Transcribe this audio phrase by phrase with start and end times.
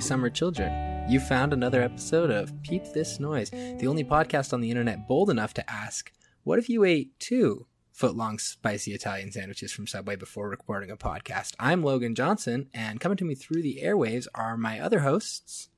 [0.00, 1.08] Summer children.
[1.08, 5.30] You found another episode of Peep This Noise, the only podcast on the internet bold
[5.30, 6.12] enough to ask,
[6.44, 10.96] What if you ate two foot long spicy Italian sandwiches from Subway before recording a
[10.96, 11.54] podcast?
[11.58, 15.68] I'm Logan Johnson, and coming to me through the airwaves are my other hosts.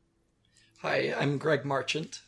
[0.82, 2.22] Hi, I'm Greg Marchant.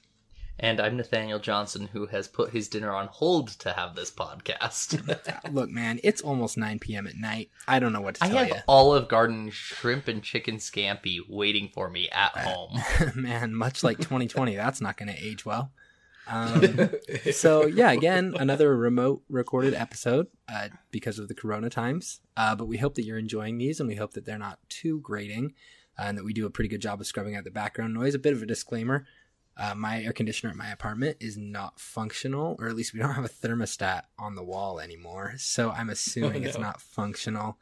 [0.59, 5.03] And I'm Nathaniel Johnson, who has put his dinner on hold to have this podcast.
[5.53, 7.07] Look, man, it's almost 9 p.m.
[7.07, 7.51] at night.
[7.67, 8.55] I don't know what to I tell have you.
[8.69, 12.79] Olive Garden shrimp and chicken scampi waiting for me at home.
[13.15, 15.73] man, much like 2020, that's not going to age well.
[16.29, 16.91] Um,
[17.33, 22.21] so yeah, again, another remote recorded episode uh, because of the Corona times.
[22.37, 25.01] Uh, but we hope that you're enjoying these, and we hope that they're not too
[25.01, 25.55] grating,
[25.99, 28.15] uh, and that we do a pretty good job of scrubbing out the background noise.
[28.15, 29.07] A bit of a disclaimer:
[29.57, 33.15] uh, my air conditioner at my apartment is not functional, or at least we don't
[33.15, 35.35] have a thermostat on the wall anymore.
[35.37, 37.59] So I'm assuming Oh, it's not functional.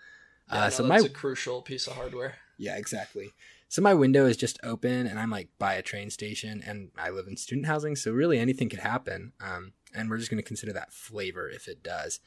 [0.52, 2.34] Yeah, uh, no, so that's my a crucial piece of hardware.
[2.58, 3.32] yeah, exactly.
[3.68, 7.10] So my window is just open, and I'm like by a train station, and I
[7.10, 9.32] live in student housing, so really anything could happen.
[9.40, 12.18] Um, and we're just going to consider that flavor if it does.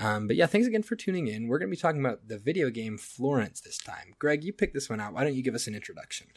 [0.00, 1.46] Um, but yeah, thanks again for tuning in.
[1.48, 4.14] We're going to be talking about the video game Florence this time.
[4.18, 5.12] Greg, you picked this one out.
[5.12, 6.28] Why don't you give us an introduction?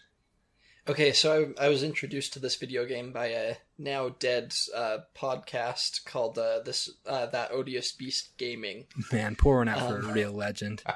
[0.88, 5.00] Okay, so I, I was introduced to this video game by a now dead uh,
[5.16, 8.86] podcast called uh, this uh, that odious beast gaming.
[9.12, 10.82] Man, pouring out for Um, a real legend.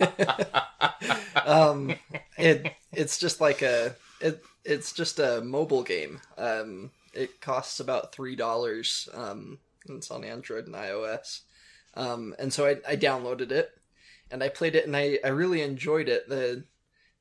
[1.46, 1.94] um,
[2.36, 6.20] it it's just like a it it's just a mobile game.
[6.36, 9.08] Um, it costs about three dollars.
[9.14, 9.58] Um,
[9.88, 11.42] it's on Android and iOS.
[11.94, 13.70] Um, and so I, I downloaded it
[14.30, 16.28] and I played it and I, I really enjoyed it.
[16.28, 16.64] The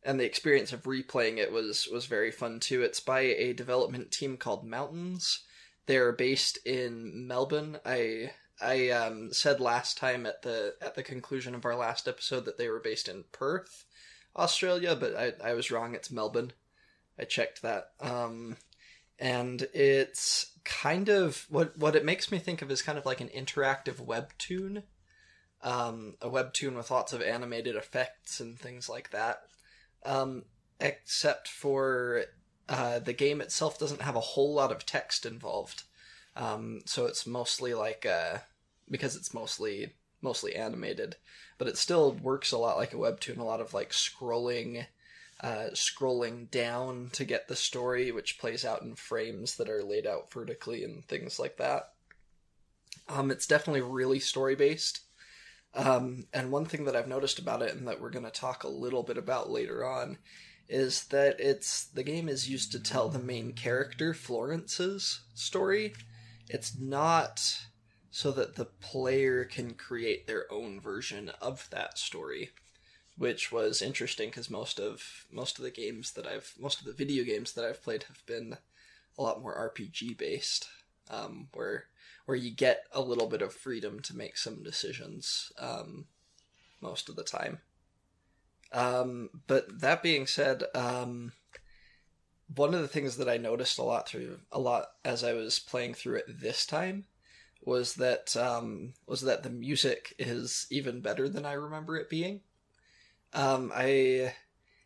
[0.07, 2.81] and the experience of replaying it was was very fun too.
[2.81, 5.44] It's by a development team called Mountains.
[5.85, 7.78] They're based in Melbourne.
[7.85, 8.31] I
[8.62, 12.57] I um, said last time at the at the conclusion of our last episode that
[12.57, 13.84] they were based in Perth,
[14.34, 15.94] Australia, but I, I was wrong.
[15.94, 16.53] It's Melbourne.
[17.19, 17.91] I checked that.
[18.00, 18.56] Um,
[19.19, 23.19] and it's kind of what what it makes me think of is kind of like
[23.19, 24.84] an interactive webtoon,
[25.63, 29.41] um, a webtoon with lots of animated effects and things like that.
[30.06, 30.44] Um,
[30.80, 32.25] except for
[32.69, 35.84] uh, the game itself doesn't have a whole lot of text involved.
[36.35, 38.40] Um, so it's mostly like uh,
[38.90, 41.16] because it's mostly mostly animated,
[41.58, 43.38] but it still works a lot like a webtoon.
[43.38, 44.85] A lot of like scrolling,
[45.41, 50.06] uh, scrolling down to get the story, which plays out in frames that are laid
[50.06, 51.94] out vertically and things like that.
[53.09, 55.02] Um, it's definitely really story based.
[55.73, 58.63] Um, and one thing that I've noticed about it, and that we're going to talk
[58.63, 60.17] a little bit about later on,
[60.69, 65.94] is that it's the game is used to tell the main character Florence's story.
[66.50, 67.67] It's not
[68.11, 72.51] so that the player can create their own version of that story,
[73.17, 76.94] which was interesting because most of most of the games that I've most of the
[76.94, 78.57] video games that I've played have been
[79.17, 80.67] a lot more RPG based,
[81.09, 81.85] um, where
[82.27, 86.05] where you get a little bit of freedom to make some decisions um,
[86.81, 87.59] most of the time.
[88.73, 91.31] Um, but that being said, um,
[92.53, 95.57] one of the things that I noticed a lot through a lot as I was
[95.57, 97.05] playing through it this time
[97.63, 102.41] was that um, was that the music is even better than I remember it being.
[103.31, 104.33] Um, I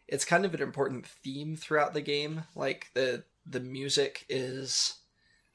[0.08, 2.44] it's kind of an important theme throughout the game.
[2.56, 5.01] Like the the music is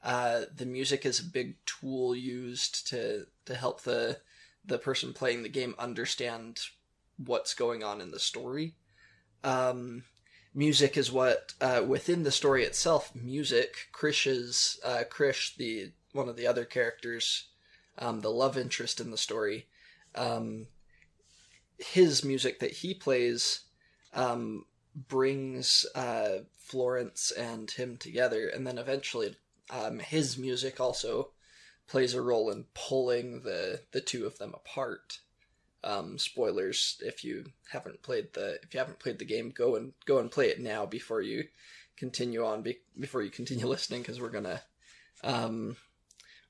[0.07, 4.17] uh, the music is a big tool used to to help the
[4.65, 6.61] the person playing the game understand
[7.17, 8.75] what's going on in the story.
[9.43, 10.05] Um,
[10.53, 13.13] music is what uh, within the story itself.
[13.13, 17.49] Music, Krish's uh, Krish, the one of the other characters,
[17.99, 19.67] um, the love interest in the story.
[20.15, 20.67] Um,
[21.77, 23.65] his music that he plays
[24.13, 24.63] um,
[24.95, 29.35] brings uh, Florence and him together, and then eventually
[29.69, 31.31] um, his music also
[31.87, 35.19] plays a role in pulling the the two of them apart.
[35.83, 39.93] Um, spoilers if you haven't played the if you haven't played the game, go and
[40.05, 41.45] go and play it now before you
[41.95, 44.61] continue on be, before you continue listening because we're gonna
[45.23, 45.75] um,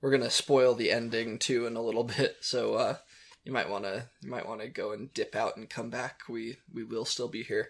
[0.01, 2.37] we're gonna spoil the ending too in a little bit.
[2.41, 2.95] So uh,
[3.43, 6.21] you might want to you might want to go and dip out and come back.
[6.29, 7.69] We we will still be here.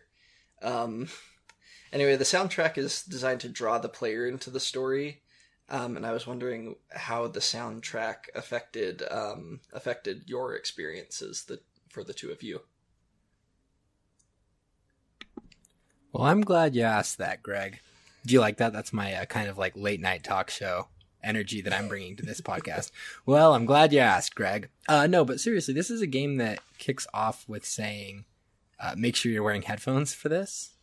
[0.61, 1.07] Um,
[1.93, 5.21] anyway, the soundtrack is designed to draw the player into the story.
[5.69, 11.59] Um, and I was wondering how the soundtrack affected um, affected your experiences the,
[11.89, 12.61] for the two of you.
[16.13, 17.79] Well, I'm glad you asked that, Greg.
[18.25, 18.73] Do you like that?
[18.73, 20.87] That's my uh, kind of like late night talk show
[21.23, 22.91] energy that I'm bringing to this podcast.
[23.25, 24.69] Well, I'm glad you asked, Greg.
[24.87, 28.23] Uh, no, but seriously, this is a game that kicks off with saying,
[28.79, 30.75] uh, make sure you're wearing headphones for this,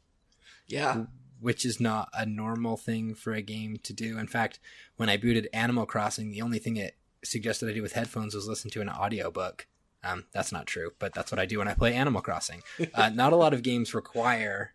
[0.67, 1.07] Yeah.
[1.45, 4.17] Which is not a normal thing for a game to do.
[4.17, 4.59] In fact,
[4.97, 8.49] when I booted Animal Crossing, the only thing it suggested I do with headphones was
[8.49, 9.67] listen to an audiobook.
[10.03, 12.63] Um, that's not true, but that's what I do when I play Animal Crossing.
[12.95, 14.73] Uh, not a lot of games require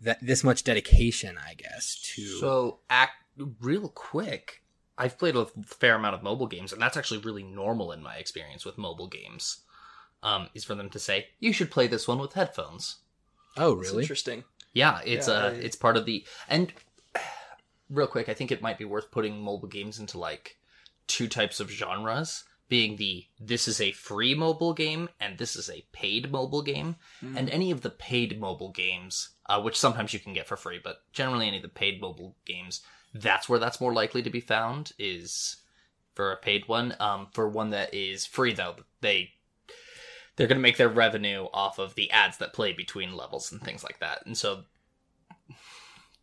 [0.00, 3.12] that this much dedication, I guess, to So, act
[3.60, 4.62] real quick.
[4.98, 8.16] I've played a fair amount of mobile games, and that's actually really normal in my
[8.16, 9.58] experience with mobile games.
[10.24, 12.96] Um, is for them to say you should play this one with headphones.
[13.56, 14.02] Oh, really?
[14.02, 14.42] interesting.
[14.72, 16.72] Yeah, it's Yeah, uh, I- it's part of the and
[17.90, 20.56] real quick, I think it might be worth putting mobile games into like
[21.06, 25.68] two types of genres, being the this is a free mobile game and this is
[25.68, 27.36] a paid mobile game, Mm.
[27.36, 30.78] and any of the paid mobile games, uh, which sometimes you can get for free,
[30.82, 32.80] but generally any of the paid mobile games,
[33.12, 35.56] that's where that's more likely to be found is
[36.14, 36.94] for a paid one.
[37.00, 39.32] Um, for one that is free though, they
[40.40, 43.60] they're going to make their revenue off of the ads that play between levels and
[43.60, 44.24] things like that.
[44.24, 44.62] And so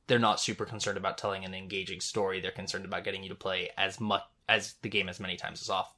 [0.08, 2.42] they're not super concerned about telling an engaging story.
[2.42, 5.62] They're concerned about getting you to play as much as the game as many times
[5.62, 5.94] as off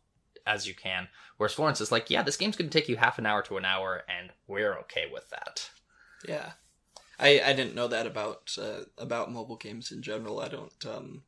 [0.46, 1.08] as you can.
[1.38, 3.56] Whereas Florence is like, yeah, this game's going to take you half an hour to
[3.56, 5.70] an hour, and we're okay with that.
[6.28, 6.52] Yeah.
[7.18, 10.42] I, I didn't know that about uh, about mobile games in general.
[10.42, 11.24] I don't um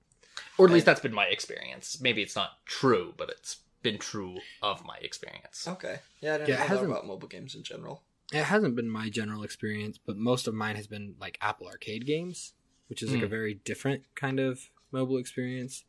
[0.58, 2.02] Or at least that's been my experience.
[2.02, 5.68] Maybe it's not true, but it's been true of my experience.
[5.68, 6.00] okay.
[6.22, 8.04] Yeah, I didn't Yeah, it know that hasn't- about mobile games in general.
[8.32, 12.06] It hasn't been my general experience, but most of mine has been like Apple Arcade
[12.06, 12.54] games,
[12.88, 13.30] which is like a Mm.
[13.30, 15.84] very different kind of mobile experience.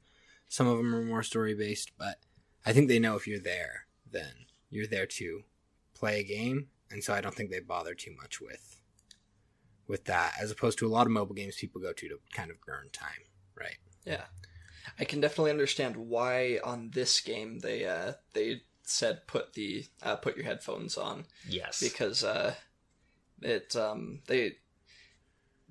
[0.48, 2.18] Some of them are more story based, but
[2.64, 5.44] I think they know if you're there, then you're there to
[5.94, 8.78] play a game, and so I don't think they bother too much with
[9.88, 12.50] with that, as opposed to a lot of mobile games people go to to kind
[12.50, 13.24] of burn time,
[13.54, 13.76] right?
[14.04, 14.26] Yeah.
[14.98, 20.16] I can definitely understand why on this game they uh they said put the uh,
[20.16, 21.80] put your headphones on Yes.
[21.80, 22.54] because uh
[23.40, 24.56] it um they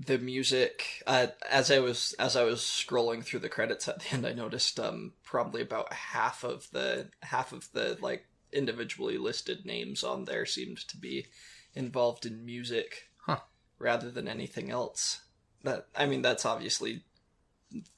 [0.03, 4.13] the music uh, as I was as I was scrolling through the credits at the
[4.15, 9.65] end I noticed um probably about half of the half of the like individually listed
[9.65, 11.27] names on there seemed to be
[11.75, 13.39] involved in music Huh.
[13.77, 15.21] rather than anything else
[15.63, 17.03] that I mean that's obviously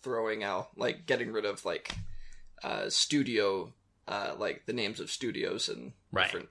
[0.02, 1.96] throwing out like getting rid of like
[2.64, 3.74] uh studio
[4.08, 6.26] uh like the names of studios and Right.
[6.26, 6.50] different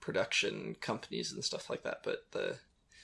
[0.00, 2.56] production companies and stuff like that but the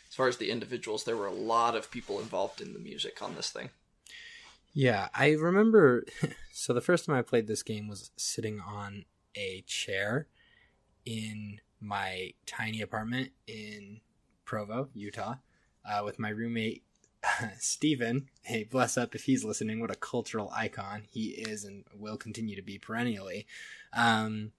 [0.08, 3.20] as far as the individuals there were a lot of people involved in the music
[3.22, 3.70] on this thing
[4.72, 6.04] Yeah, I remember.
[6.56, 10.28] So the first time I played this game was sitting on a chair
[11.04, 14.00] in my tiny apartment in
[14.44, 15.34] Provo, Utah,
[15.84, 16.84] uh, with my roommate
[17.58, 18.28] Steven.
[18.42, 19.80] Hey, bless up if he's listening.
[19.80, 23.46] What a cultural icon he is and will continue to be perennially.
[23.92, 24.52] Um,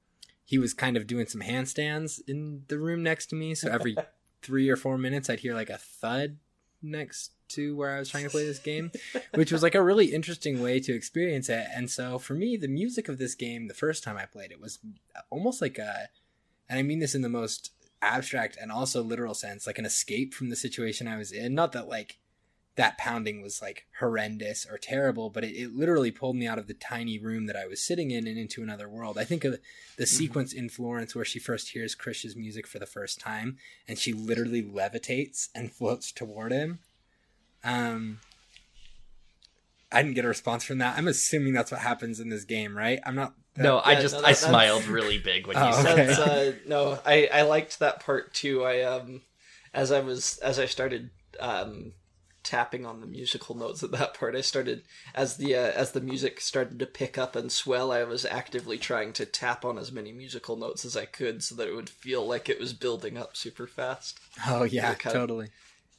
[0.43, 3.95] he was kind of doing some handstands in the room next to me, so every
[4.41, 6.37] three or four minutes I'd hear like a thud
[6.81, 8.91] next to where I was trying to play this game,
[9.33, 11.67] which was like a really interesting way to experience it.
[11.73, 14.61] And so for me, the music of this game, the first time I played it,
[14.61, 14.79] was
[15.29, 16.09] almost like a,
[16.69, 20.33] and I mean this in the most abstract and also literal sense, like an escape
[20.33, 21.55] from the situation I was in.
[21.55, 22.19] Not that like
[22.75, 26.67] that pounding was like horrendous or terrible, but it, it literally pulled me out of
[26.67, 29.17] the tiny room that I was sitting in and into another world.
[29.17, 29.59] I think of
[29.97, 33.97] the sequence in Florence where she first hears Krish's music for the first time and
[33.97, 36.79] she literally levitates and floats toward him.
[37.63, 38.19] Um,
[39.91, 40.97] I didn't get a response from that.
[40.97, 42.99] I'm assuming that's what happens in this game, right?
[43.05, 43.35] I'm not.
[43.55, 45.93] no, I Yeah, just no, I that- that's- smiled really big when you Oh, said
[45.99, 46.05] okay.
[46.07, 46.19] That.
[46.55, 48.65] uh, no, I I liked that part too.
[48.65, 49.21] I um
[49.73, 51.93] as I was as I started um
[52.45, 54.83] tapping on the musical notes at that part, I started
[55.13, 57.91] as the uh, as the music started to pick up and swell.
[57.91, 61.55] I was actively trying to tap on as many musical notes as I could so
[61.55, 64.19] that it would feel like it was building up super fast.
[64.47, 65.47] Oh yeah, It kind of- totally,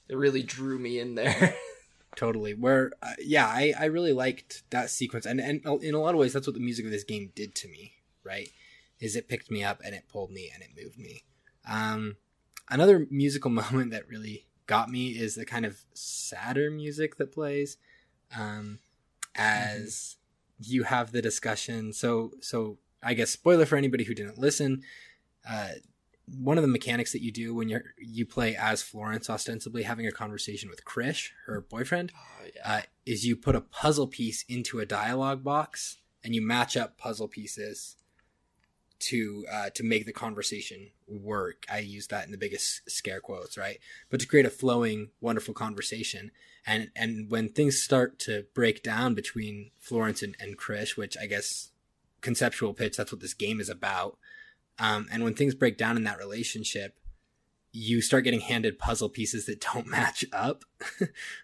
[0.08, 1.54] It really drew me in there.
[2.16, 2.54] totally.
[2.54, 6.18] Where uh, yeah, I I really liked that sequence, and and in a lot of
[6.20, 7.92] ways, that's what the music of this game did to me.
[8.24, 8.48] Right,
[9.00, 11.22] is it picked me up and it pulled me and it moved me.
[11.68, 12.16] Um,
[12.68, 17.76] another musical moment that really got me is the kind of sadder music that plays
[18.36, 18.78] um,
[19.34, 20.16] as
[20.58, 21.92] you have the discussion.
[21.92, 24.82] So, so I guess spoiler for anybody who didn't listen.
[25.48, 25.72] Uh,
[26.26, 30.06] one of the mechanics that you do when you're you play as Florence, ostensibly having
[30.06, 32.78] a conversation with Krish, her boyfriend, oh, yeah.
[32.78, 36.98] uh, is you put a puzzle piece into a dialogue box and you match up
[36.98, 37.96] puzzle pieces
[38.98, 41.64] to uh, to make the conversation work.
[41.70, 43.78] I use that in the biggest scare quotes, right?
[44.10, 46.30] But to create a flowing, wonderful conversation,
[46.66, 51.26] and and when things start to break down between Florence and, and Krish, which I
[51.26, 51.70] guess
[52.20, 54.18] conceptual pitch, that's what this game is about.
[54.78, 56.98] Um, and when things break down in that relationship,
[57.76, 60.64] you start getting handed puzzle pieces that don't match up,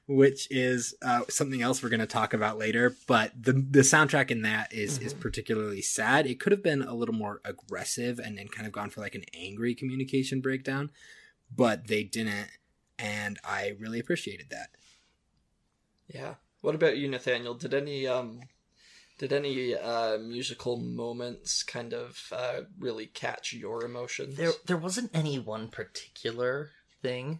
[0.06, 2.96] which is uh, something else we're going to talk about later.
[3.06, 6.26] But the the soundtrack in that is, is particularly sad.
[6.26, 9.14] It could have been a little more aggressive and, then kind of gone for like
[9.14, 10.90] an angry communication breakdown,
[11.54, 12.48] but they didn't,
[12.98, 14.70] and I really appreciated that.
[16.08, 16.34] Yeah.
[16.62, 17.54] What about you, Nathaniel?
[17.54, 18.40] Did any um
[19.22, 24.36] did any uh musical moments kind of uh really catch your emotions?
[24.36, 26.70] There, there wasn't any one particular
[27.02, 27.38] thing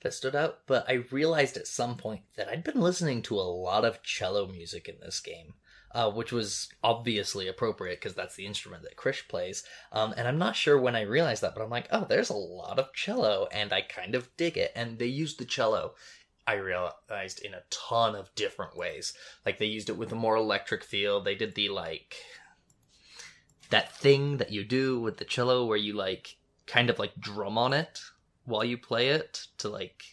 [0.00, 3.42] that stood out, but I realized at some point that I'd been listening to a
[3.42, 5.52] lot of cello music in this game,
[5.94, 9.64] uh, which was obviously appropriate because that's the instrument that Krish plays.
[9.92, 12.34] Um, and I'm not sure when I realized that, but I'm like, oh, there's a
[12.34, 14.72] lot of cello, and I kind of dig it.
[14.74, 15.92] And they used the cello.
[16.46, 19.14] I realized in a ton of different ways.
[19.46, 21.20] Like they used it with a more electric feel.
[21.20, 22.16] They did the like
[23.70, 27.56] that thing that you do with the cello where you like kind of like drum
[27.56, 28.00] on it
[28.44, 30.04] while you play it to like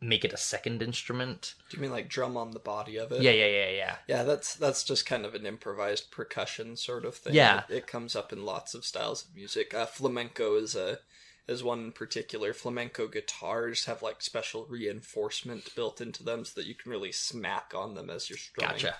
[0.00, 1.54] make it a second instrument.
[1.70, 3.22] Do you mean like drum on the body of it?
[3.22, 3.96] Yeah, yeah, yeah, yeah.
[4.08, 7.34] Yeah, that's that's just kind of an improvised percussion sort of thing.
[7.34, 7.62] Yeah.
[7.68, 9.72] it, it comes up in lots of styles of music.
[9.72, 10.98] Uh, flamenco is a
[11.48, 12.52] is one in particular.
[12.52, 17.72] Flamenco guitars have like special reinforcement built into them so that you can really smack
[17.74, 18.72] on them as you're strumming.
[18.76, 18.96] Gotcha.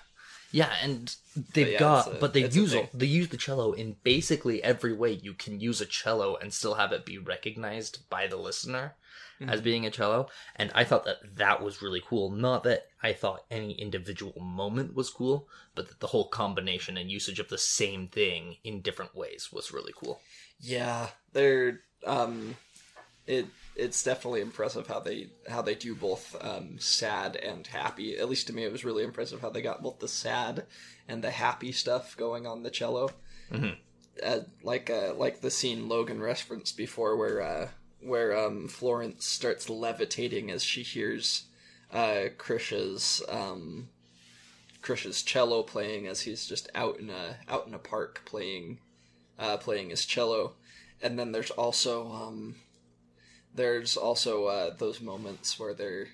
[0.51, 1.15] Yeah, and
[1.53, 2.87] they've yeah, got, a- but they a use thing.
[2.93, 6.75] they use the cello in basically every way you can use a cello and still
[6.75, 8.95] have it be recognized by the listener
[9.41, 9.63] as Mm-hmm.
[9.63, 10.27] being a cello.
[10.55, 12.29] And I thought that that was really cool.
[12.29, 17.09] Not that I thought any individual moment was cool, but that the whole combination and
[17.11, 20.21] usage of the same thing in different ways was really cool.
[20.59, 22.55] Yeah, they're um,
[23.27, 28.17] it it's definitely impressive how they how they do both um sad and happy.
[28.17, 30.65] At least to me, it was really impressive how they got both the sad
[31.07, 33.09] and the happy stuff going on the cello.
[33.51, 33.77] Mhm.
[34.21, 37.69] Uh, like uh, like the scene Logan referenced before, where uh,
[37.99, 41.45] where um, Florence starts levitating as she hears
[41.91, 43.89] uh, Krish's um,
[44.81, 48.79] Krish's cello playing as he's just out in a out in a park playing
[49.39, 50.53] uh, playing his cello,
[51.03, 52.55] and then there's also um,
[53.53, 56.07] there's also uh, those moments where their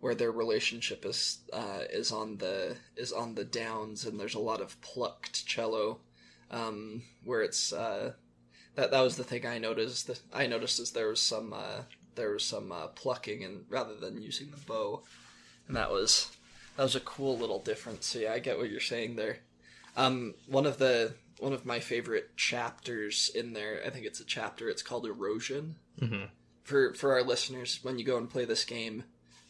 [0.00, 4.40] where their relationship is uh, is on the is on the downs, and there's a
[4.40, 6.00] lot of plucked cello,
[6.50, 8.12] um, where it's uh,
[8.74, 10.08] that that was the thing I noticed.
[10.08, 11.82] That I noticed is there was some uh,
[12.16, 15.04] there was some uh, plucking, and rather than using the bow,
[15.68, 16.32] and that was
[16.76, 18.06] that was a cool little difference.
[18.06, 19.38] So yeah, I get what you're saying there.
[19.96, 24.24] Um, one of the one of my favorite chapters in there, I think it's a
[24.24, 24.68] chapter.
[24.68, 25.76] It's called Erosion.
[26.00, 26.28] Mhm.
[26.62, 29.04] For for our listeners, when you go and play this game,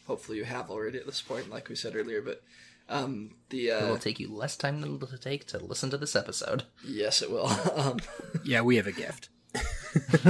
[0.07, 2.21] hopefully you have already at this point, like we said earlier.
[2.21, 2.43] But
[2.89, 5.97] um, the It uh, will take you less time than it'll take to listen to
[5.97, 6.63] this episode.
[6.83, 7.47] yes, it will.
[7.75, 7.99] um,
[8.43, 9.29] Yeah, we have a gift.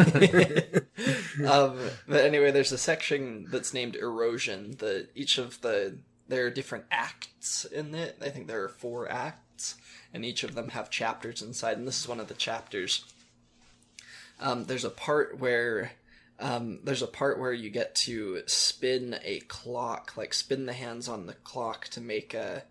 [1.47, 1.77] um,
[2.07, 4.75] but anyway, there's a section that's named erosion.
[4.77, 8.17] The each of the there are different acts in it.
[8.21, 9.42] I think there are four acts,
[10.13, 11.77] and each of them have chapters inside.
[11.77, 13.05] And this is one of the chapters.
[14.39, 15.93] Um, there's a part where
[16.39, 21.07] um, there's a part where you get to spin a clock, like spin the hands
[21.07, 22.63] on the clock to make a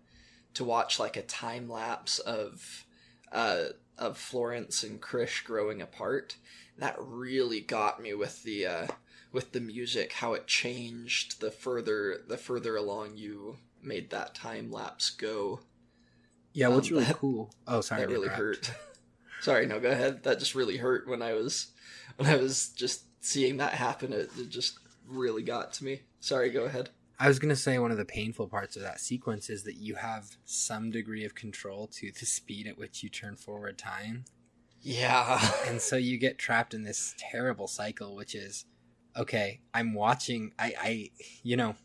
[0.53, 2.85] to watch like a time lapse of
[3.31, 3.65] uh,
[3.97, 6.37] of Florence and Krish growing apart.
[6.77, 8.87] That really got me with the uh,
[9.31, 14.71] with the music, how it changed the further the further along you made that time
[14.71, 15.61] lapse go.
[16.53, 17.53] Yeah, what's Um, really that- cool?
[17.67, 18.71] Oh, sorry, that really hurt.
[19.41, 20.23] Sorry, no, go ahead.
[20.23, 21.67] That just really hurt when I was
[22.15, 24.13] when I was just seeing that happen.
[24.13, 26.03] It, it just really got to me.
[26.21, 26.91] Sorry, go ahead.
[27.19, 29.95] I was gonna say one of the painful parts of that sequence is that you
[29.95, 34.23] have some degree of control to the speed at which you turn forward time,
[34.81, 35.41] Yeah.
[35.67, 38.63] and so you get trapped in this terrible cycle, which is,
[39.17, 40.53] okay, I'm watching.
[40.57, 41.09] I, I,
[41.43, 41.75] you know,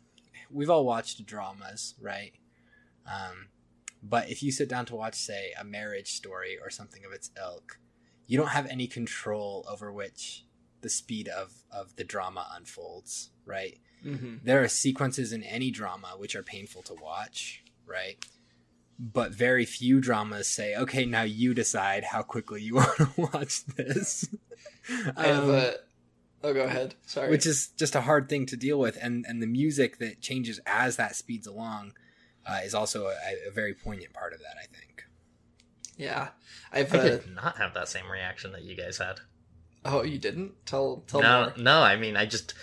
[0.49, 2.31] we've all watched dramas, right?
[3.05, 3.47] Um,
[4.01, 7.31] but if you sit down to watch, say, a marriage story or something of its
[7.37, 7.79] ilk,
[8.27, 10.45] you don't have any control over which
[10.81, 13.79] the speed of of the drama unfolds, right?
[14.01, 18.17] hmm there are sequences in any drama which are painful to watch, right?
[18.97, 23.65] But very few dramas say, okay, now you decide how quickly you want to watch
[23.65, 24.27] this.
[25.17, 25.73] I have Um, a.
[26.43, 26.95] Oh, go ahead.
[27.05, 27.29] Sorry.
[27.29, 28.97] which is just a hard thing to deal with.
[29.01, 31.93] And, and the music that changes as that speeds along
[32.45, 33.15] uh, is also a,
[33.47, 35.03] a very poignant part of that, I think.
[35.97, 36.29] yeah.
[36.71, 36.93] I've.
[36.93, 39.21] I Uh, did not have that same reaction that you guys had.
[39.85, 41.53] oh, you didn't tell tell no, more.
[41.57, 41.81] no.
[41.81, 42.53] I mean, I just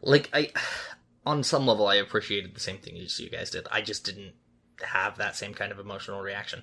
[0.00, 0.52] like I,
[1.26, 3.66] on some level, I appreciated the same thing as you guys did.
[3.70, 4.32] I just didn't
[4.82, 6.62] have that same kind of emotional reaction.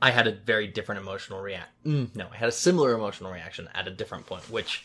[0.00, 1.70] I had a very different emotional react.
[1.84, 4.84] Mm, no, I had a similar emotional reaction at a different point, which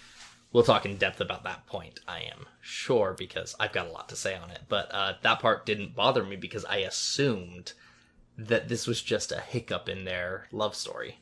[0.53, 1.99] we'll talk in depth about that point.
[2.07, 4.61] I am sure because I've got a lot to say on it.
[4.69, 7.73] But uh, that part didn't bother me because I assumed
[8.37, 11.19] that this was just a hiccup in their love story.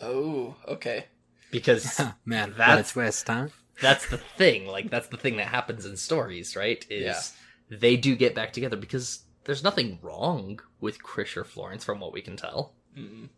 [0.00, 1.06] Oh, okay.
[1.50, 3.48] Because Man, what a That's- twist, huh?
[3.80, 4.66] that's the thing.
[4.66, 6.84] Like that's the thing that happens in stories, right?
[6.90, 7.34] Is
[7.70, 7.78] Yeah.
[7.78, 12.12] they do get back together because there's nothing wrong with Krish or Florence from what
[12.12, 12.74] we can tell.
[12.98, 13.28] Mm.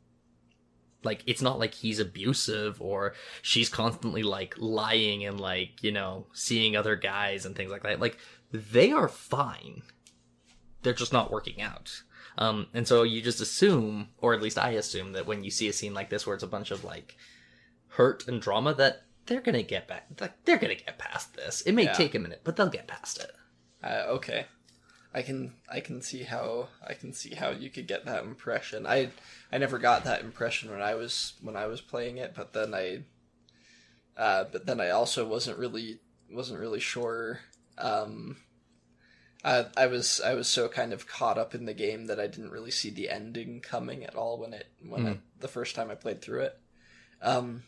[1.03, 6.27] Like it's not like he's abusive or she's constantly like lying and like, you know,
[6.33, 8.01] seeing other guys and things like that.
[8.01, 8.19] Like
[8.53, 9.83] they are fine.
[10.83, 12.03] They're just not working out.
[12.39, 15.69] Um, and so you just assume, or at least I assume, that when you see
[15.69, 17.17] a scene like this where it's a bunch of like
[17.89, 20.07] hurt and drama, that they're gonna get back.
[20.21, 21.61] Like they're gonna get past this.
[21.63, 21.93] It may Yeah.
[21.93, 23.31] take a minute, but they'll get past it.
[23.83, 24.47] Uh, okay.
[25.13, 28.87] I can I can see how I can see how you could get that impression.
[28.87, 29.11] I
[29.51, 32.75] I never got that impression when I was when I was playing it, but then
[32.75, 33.03] I
[34.17, 35.99] uh, but then I also wasn't really
[36.31, 37.41] wasn't really sure.
[37.77, 38.37] Um,
[39.45, 42.29] I I was I was so kind of caught up in the game that I
[42.29, 45.91] didn't really see the ending coming at all when it when I, the first time
[45.91, 46.59] I played through it.
[47.21, 47.65] Um,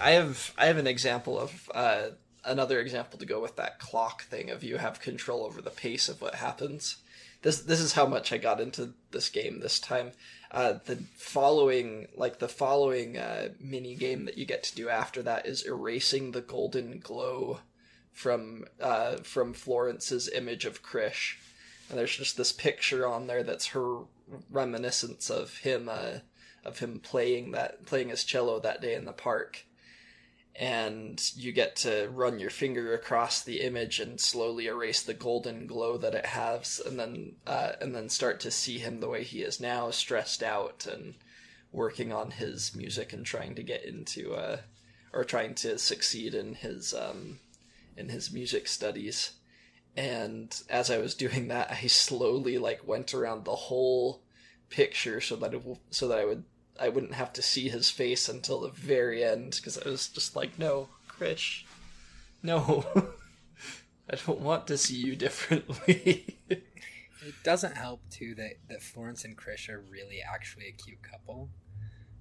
[0.00, 2.08] I have I have an example of uh,
[2.46, 6.08] another example to go with that clock thing of you have control over the pace
[6.08, 6.98] of what happens.
[7.42, 10.12] This this is how much I got into this game this time.
[10.50, 15.22] Uh, the following like the following uh, mini game that you get to do after
[15.22, 17.60] that is erasing the golden glow
[18.12, 21.36] from uh, from Florence's image of Krish,
[21.90, 23.98] and there's just this picture on there that's her
[24.50, 26.20] reminiscence of him uh,
[26.64, 29.65] of him playing that playing his cello that day in the park
[30.58, 35.66] and you get to run your finger across the image and slowly erase the golden
[35.66, 39.22] glow that it has and then uh, and then start to see him the way
[39.22, 41.14] he is now stressed out and
[41.72, 44.56] working on his music and trying to get into uh,
[45.12, 47.38] or trying to succeed in his um,
[47.96, 49.32] in his music studies.
[49.94, 54.22] And as I was doing that I slowly like went around the whole
[54.70, 56.44] picture so that it so that I would
[56.80, 60.36] I wouldn't have to see his face until the very end because I was just
[60.36, 61.64] like, no, Krish,
[62.42, 62.84] no,
[64.10, 66.38] I don't want to see you differently.
[67.26, 71.48] It doesn't help too that that Florence and Krish are really actually a cute couple.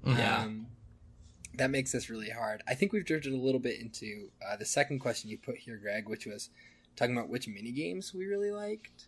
[0.04, 0.40] Yeah.
[0.42, 0.66] Um,
[1.54, 2.64] that makes this really hard.
[2.68, 5.78] I think we've drifted a little bit into uh, the second question you put here,
[5.78, 6.50] Greg, which was
[6.96, 9.06] talking about which mini games we really liked.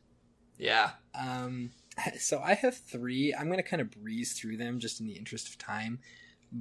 [0.60, 1.72] yeah, Um,
[2.20, 3.34] so I have three.
[3.34, 6.00] I'm going to kind of breeze through them just in the interest of time.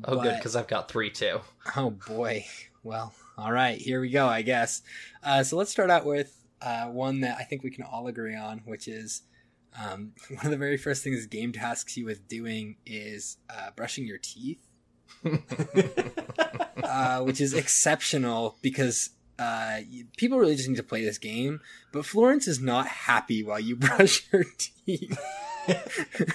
[0.05, 1.40] Oh, good because I've got three too.
[1.77, 2.44] Oh boy.
[2.83, 4.83] Well, all right, here we go, I guess.
[5.22, 8.37] Uh, so let's start out with uh, one that I think we can all agree
[8.37, 9.22] on, which is
[9.79, 14.07] um, one of the very first things game tasks you with doing is uh, brushing
[14.07, 14.61] your teeth,
[16.83, 19.79] uh, which is exceptional because uh,
[20.16, 21.61] people really just need to play this game.
[21.92, 25.18] But Florence is not happy while you brush her teeth.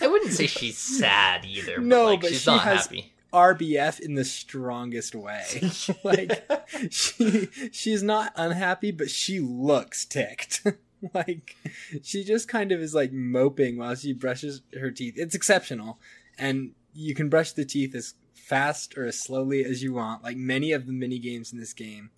[0.02, 1.76] I wouldn't say she's sad either.
[1.78, 3.14] But No, like, but she's she not has- happy.
[3.34, 5.46] RBF in the strongest way.
[6.04, 6.46] like
[6.90, 10.68] she she's not unhappy, but she looks ticked.
[11.14, 11.56] like
[12.04, 15.14] she just kind of is like moping while she brushes her teeth.
[15.16, 15.98] It's exceptional.
[16.38, 20.36] And you can brush the teeth as fast or as slowly as you want, like
[20.36, 22.10] many of the mini games in this game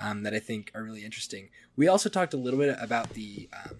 [0.00, 1.48] um, that I think are really interesting.
[1.76, 3.76] We also talked a little bit about the um,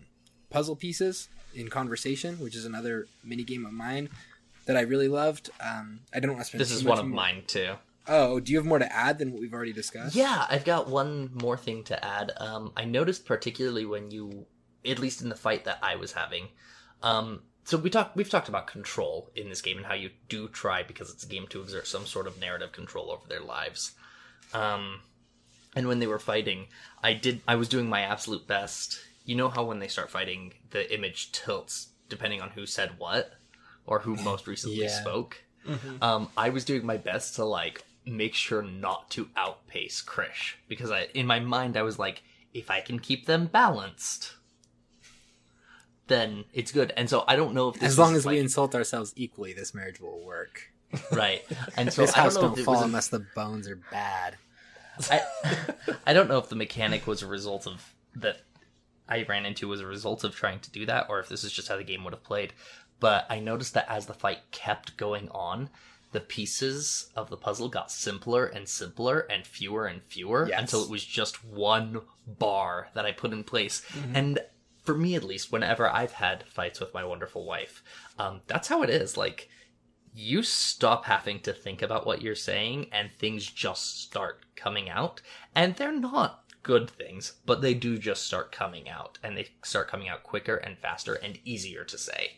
[0.50, 4.08] puzzle pieces in conversation, which is another mini game of mine
[4.66, 5.50] that I really loved.
[5.60, 6.60] Um, I don't want to spend.
[6.60, 7.74] This is one of more- mine too.
[8.08, 10.16] Oh, do you have more to add than what we've already discussed?
[10.16, 12.32] Yeah, I've got one more thing to add.
[12.38, 14.46] Um, I noticed particularly when you,
[14.84, 16.48] at least in the fight that I was having,
[17.02, 20.48] um, so we talked we've talked about control in this game and how you do
[20.48, 23.92] try because it's a game to exert some sort of narrative control over their lives.
[24.52, 25.02] Um,
[25.76, 26.66] and when they were fighting,
[27.02, 29.00] I did I was doing my absolute best.
[29.24, 33.32] You know how when they start fighting, the image tilts depending on who said what
[33.86, 35.00] or who most recently Yeah.
[35.00, 35.44] spoke.
[36.00, 40.90] Um, I was doing my best to like make sure not to outpace Krish because
[40.90, 44.32] I, in my mind, I was like, if I can keep them balanced,
[46.08, 46.92] then it's good.
[46.96, 49.74] And so I don't know if this As long as we insult ourselves equally, this
[49.74, 50.72] marriage will work.
[51.12, 51.42] right.
[51.76, 54.36] And so this I house don't don't fall was unless the bones are bad.
[55.10, 55.20] I,
[56.06, 58.42] I don't know if the mechanic was a result of that
[59.08, 61.52] I ran into was a result of trying to do that, or if this is
[61.52, 62.52] just how the game would have played.
[62.98, 65.70] But I noticed that as the fight kept going on,
[66.12, 70.60] the pieces of the puzzle got simpler and simpler and fewer and fewer Yes.
[70.60, 73.82] until it was just one bar that I put in place.
[74.12, 74.40] And
[74.82, 77.82] for me, at least, whenever I've had fights with my wonderful wife,
[78.18, 79.16] um, that's how it is.
[79.16, 79.48] Like
[80.14, 85.20] you stop having to think about what you're saying and things just start coming out.
[85.54, 89.88] And they're not good things, but they do just start coming out and they start
[89.88, 92.32] coming out quicker and faster and easier to say.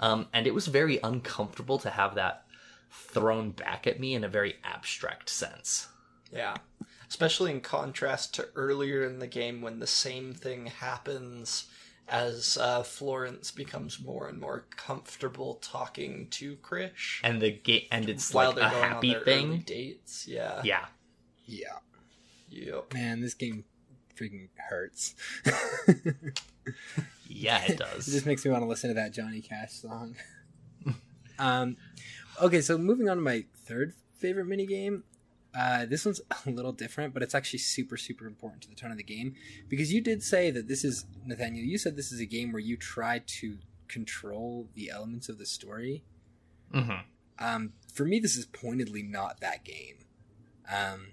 [0.00, 2.44] Um, and it was very uncomfortable to have that
[2.90, 5.88] thrown back at me in a very abstract sense.
[6.32, 6.56] Yeah.
[7.08, 11.66] Especially in contrast to earlier in the game when the same thing happens
[12.10, 17.20] as uh, Florence becomes more and more comfortable talking to Krish.
[17.22, 19.58] And the game and it's while like they're a going on happy their early thing.
[19.66, 20.26] dates.
[20.26, 20.60] Yeah.
[20.64, 20.86] Yeah.
[21.46, 21.78] Yeah.
[22.50, 22.94] Yep.
[22.94, 23.64] Man, this game
[24.16, 25.14] freaking hurts.
[27.28, 27.92] Yeah, it does.
[27.92, 28.06] It does.
[28.06, 30.16] just makes me want to listen to that Johnny Cash song.
[31.38, 31.76] um,
[32.40, 35.04] okay, so moving on to my third favorite mini game.
[35.56, 38.90] Uh, this one's a little different, but it's actually super, super important to the tone
[38.90, 39.34] of the game
[39.68, 41.64] because you did say that this is Nathaniel.
[41.64, 43.58] You said this is a game where you try to
[43.88, 46.04] control the elements of the story.
[46.72, 46.90] hmm
[47.38, 50.04] Um, for me, this is pointedly not that game.
[50.70, 51.08] Um,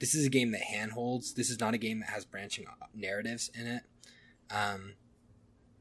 [0.00, 1.34] this is a game that handholds.
[1.34, 3.82] This is not a game that has branching narratives in it.
[4.50, 4.94] Um,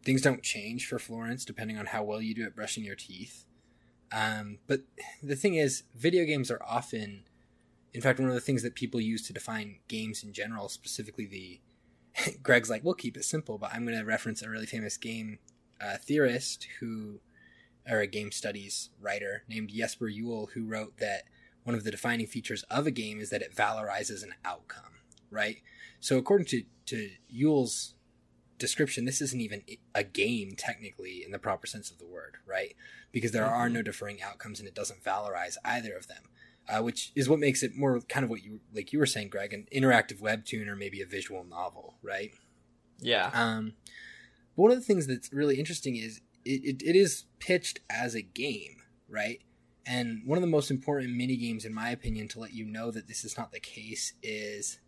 [0.04, 3.46] things don't change for Florence depending on how well you do at brushing your teeth.
[4.12, 4.82] Um, but
[5.22, 7.24] the thing is, video games are often,
[7.96, 11.26] in fact, one of the things that people use to define games in general, specifically
[11.26, 11.62] the.
[12.44, 15.40] Greg's like, we'll keep it simple, but I'm going to reference a really famous game
[15.82, 17.20] uh, theorist who
[17.90, 21.24] or a game studies writer named Jesper Juul who wrote that
[21.64, 25.58] one of the defining features of a game is that it valorizes an outcome, right?
[26.00, 27.94] So according to, to Juul's
[28.58, 32.76] description, this isn't even a game technically in the proper sense of the word, right?
[33.12, 36.24] Because there are no differing outcomes and it doesn't valorize either of them.
[36.68, 39.30] Uh, which is what makes it more kind of what you like you were saying,
[39.30, 42.32] Greg, an interactive webtoon or maybe a visual novel, right?
[43.00, 43.30] Yeah.
[43.34, 43.74] Um,
[44.56, 48.16] but one of the things that's really interesting is it, it, it is pitched as
[48.16, 49.42] a game, right?
[49.86, 52.90] And one of the most important mini games, in my opinion, to let you know
[52.92, 54.80] that this is not the case is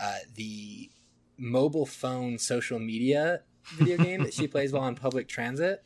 [0.00, 0.90] uh, the
[1.38, 3.40] mobile phone social media
[3.72, 5.84] video game that she plays while on public transit.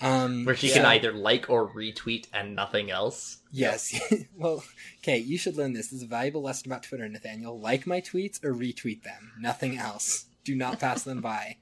[0.00, 0.74] Um, Where she Yeah.
[0.74, 3.38] can either like or retweet and nothing else.
[3.50, 3.98] Yes.
[4.36, 4.62] well,
[4.98, 5.88] okay, you should learn this.
[5.88, 7.58] This is a valuable lesson about Twitter, Nathaniel.
[7.58, 9.32] Like my tweets or retweet them.
[9.40, 10.26] Nothing else.
[10.44, 11.56] Do not pass them by.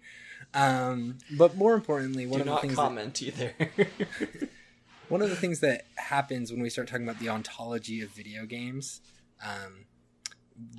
[0.53, 3.55] Um, but more importantly, one Do of the not things that, comment either.
[5.09, 8.47] one of the things that happens when we start talking about the ontology of video
[8.47, 9.01] games,
[9.45, 9.87] um,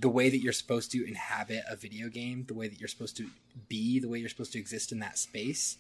[0.01, 3.17] the way that you're supposed to inhabit a video game, the way that you're supposed
[3.17, 3.29] to
[3.67, 5.77] be, the way you're supposed to exist in that space.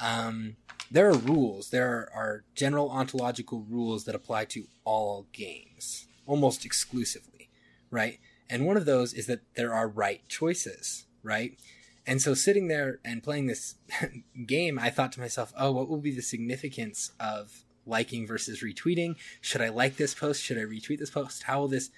[0.00, 0.56] Um,
[0.90, 1.70] there are rules.
[1.70, 7.50] There are, are general ontological rules that apply to all games, almost exclusively,
[7.90, 8.18] right?
[8.50, 11.58] And one of those is that there are right choices, right?
[12.06, 13.76] And so sitting there and playing this
[14.46, 19.16] game, I thought to myself, oh, what will be the significance of liking versus retweeting?
[19.40, 20.42] Should I like this post?
[20.42, 21.44] Should I retweet this post?
[21.44, 21.90] How will this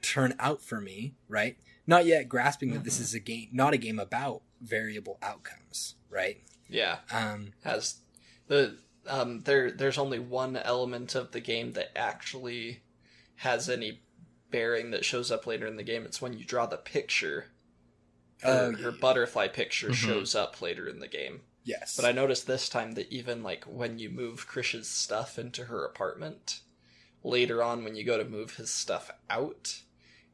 [0.00, 1.56] turn out for me, right?
[1.86, 6.42] Not yet grasping that this is a game, not a game about variable outcomes, right?
[6.68, 6.98] Yeah.
[7.10, 7.96] Um, Has
[8.48, 8.76] the
[9.08, 12.82] um there there's only one element of the game that actually
[13.36, 14.00] has any
[14.50, 16.04] bearing that shows up later in the game.
[16.04, 17.46] It's when you draw the picture.
[18.42, 18.96] Her, Oh, yeah, her yeah.
[19.00, 19.94] butterfly picture Mhm.
[19.94, 21.42] shows up later in the game.
[21.64, 21.94] yes.
[21.96, 25.84] But I noticed this time that even like when you move Krish's stuff into her
[25.84, 26.60] apartment,
[27.22, 29.82] later on when you go to move his stuff out,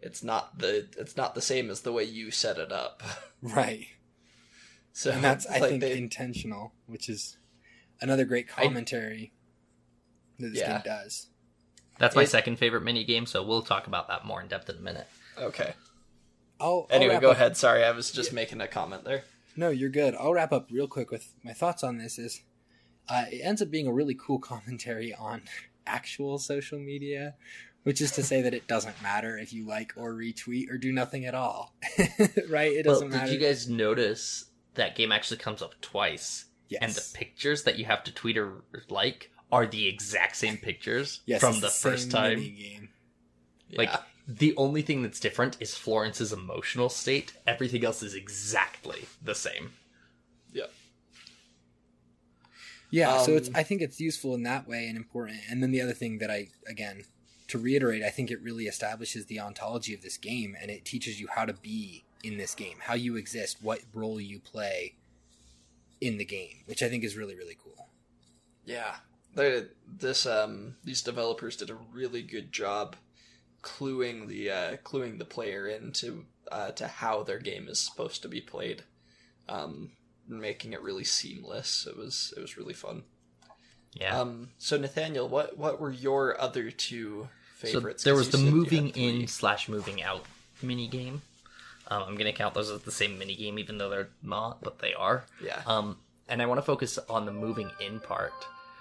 [0.01, 3.03] it's not the it's not the same as the way you set it up.
[3.43, 3.89] right.
[4.99, 7.39] So And that's, I like, think, they- intentional, which is
[8.01, 9.33] another great I- commentary
[10.41, 10.73] that this Yeah.
[10.73, 11.29] game does.
[12.01, 14.69] That's my It- second favorite mini game, so we'll talk about that more in depth
[14.69, 15.07] in a minute.
[15.37, 15.75] okay.
[16.61, 17.57] I'll, I'll Anyway, go up- ahead.
[17.57, 19.23] Sorry, I was just making a comment there.
[19.55, 20.17] No, you're good.
[20.17, 22.19] I'll wrap up real quick with my thoughts on this.
[22.19, 22.43] Is
[23.09, 25.43] uh, it ends up being a really cool commentary on
[25.87, 27.37] actual social media,
[27.85, 30.91] which is to say that it doesn't matter if you like or retweet or do
[30.93, 31.77] nothing at all,
[32.49, 32.73] right?
[32.73, 33.31] It Well, doesn't did matter.
[33.33, 34.47] Did you guys notice
[34.79, 36.81] that game actually comes up twice, yes.
[36.83, 41.21] and the pictures that you have to tweet or like are the exact same pictures
[41.27, 42.39] yes, from it's the, first time?
[42.39, 42.89] minigame.
[43.73, 44.01] Like Yeah.
[44.27, 47.33] the only thing that's different is Florence's emotional state.
[47.47, 49.73] Everything else is exactly the same.
[50.53, 50.67] Yeah.
[52.91, 55.41] Yeah, so it's Um, I think it's useful in that way and important.
[55.49, 57.05] And then the other thing that I again
[57.49, 61.19] to reiterate, I think it really establishes the ontology of this game and it teaches
[61.21, 64.95] you how to be in this game, how you exist, what role you play
[66.01, 67.89] in the game, which I think is really really cool.
[68.65, 68.97] Yeah.
[69.35, 72.97] They, this um these developers did a really good job
[73.63, 78.29] cluing the uh, cluing the player into uh, to how their game is supposed to
[78.29, 78.85] be played,
[79.49, 79.91] um,
[80.27, 81.87] making it really seamless.
[81.89, 83.03] It was it was really fun.
[83.93, 84.19] Yeah.
[84.19, 87.29] Um, so Nathaniel, what what were your other two
[87.61, 88.05] so favorites?
[88.05, 90.25] there 'Cause was the said you had moving in slash moving out
[90.63, 91.23] mini game.
[91.89, 94.79] Um, I'm gonna count those as the same mini game, even though they're not, but
[94.79, 95.25] they are.
[95.43, 95.61] Yeah.
[95.67, 95.97] Um,
[96.29, 98.33] and I want to focus on the moving in part.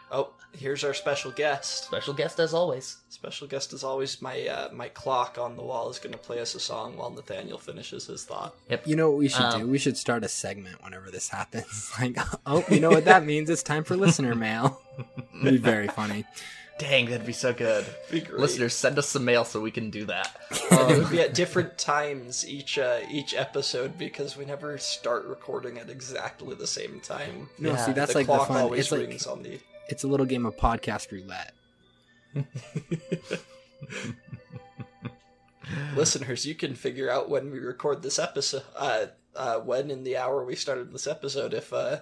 [0.10, 1.84] Oh, here's our special guest.
[1.86, 2.96] Special guest as always.
[3.10, 6.40] Special guest is always my uh, my clock on the wall is going to play
[6.40, 8.56] us a song while Nathaniel finishes his thought.
[8.70, 8.88] Yep.
[8.88, 9.68] You know what we should Um, do?
[9.68, 11.92] We should start a segment whenever this happens.
[12.00, 13.50] Like, oh, you know what that means?
[13.50, 14.82] It's time for listener mail.
[15.42, 16.24] It'd be very funny.
[16.80, 17.86] Dang, that'd be so good.
[18.12, 18.40] Be great.
[18.40, 20.38] Listeners, send us some mail so we can do that.
[20.70, 25.26] And it would be at different times each uh, each episode because we never start
[25.26, 27.50] recording at exactly the same time.
[27.58, 28.58] No, Yeah, see, that's the like the clock fun.
[28.58, 29.60] always It's like rings on the.
[29.90, 31.54] it's a little game of podcast roulette.
[35.96, 38.64] Listeners, you can figure out when we record this episode.
[38.76, 41.98] Uh, uh, when in the hour we started this episode, if uh,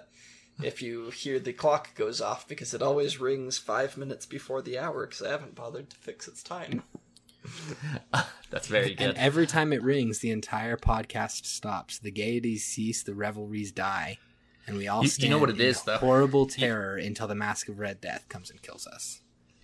[0.62, 4.78] if you hear the clock goes off because it always rings five minutes before the
[4.78, 6.82] hour because I haven't bothered to fix its time.
[8.50, 9.08] That's very good.
[9.08, 11.98] And every time it rings, the entire podcast stops.
[11.98, 14.18] The gaieties cease, the revelries die,
[14.66, 15.98] and we all You- you know what it in is, though?
[15.98, 19.20] horrible terror until the mask of Red Death comes and kills us.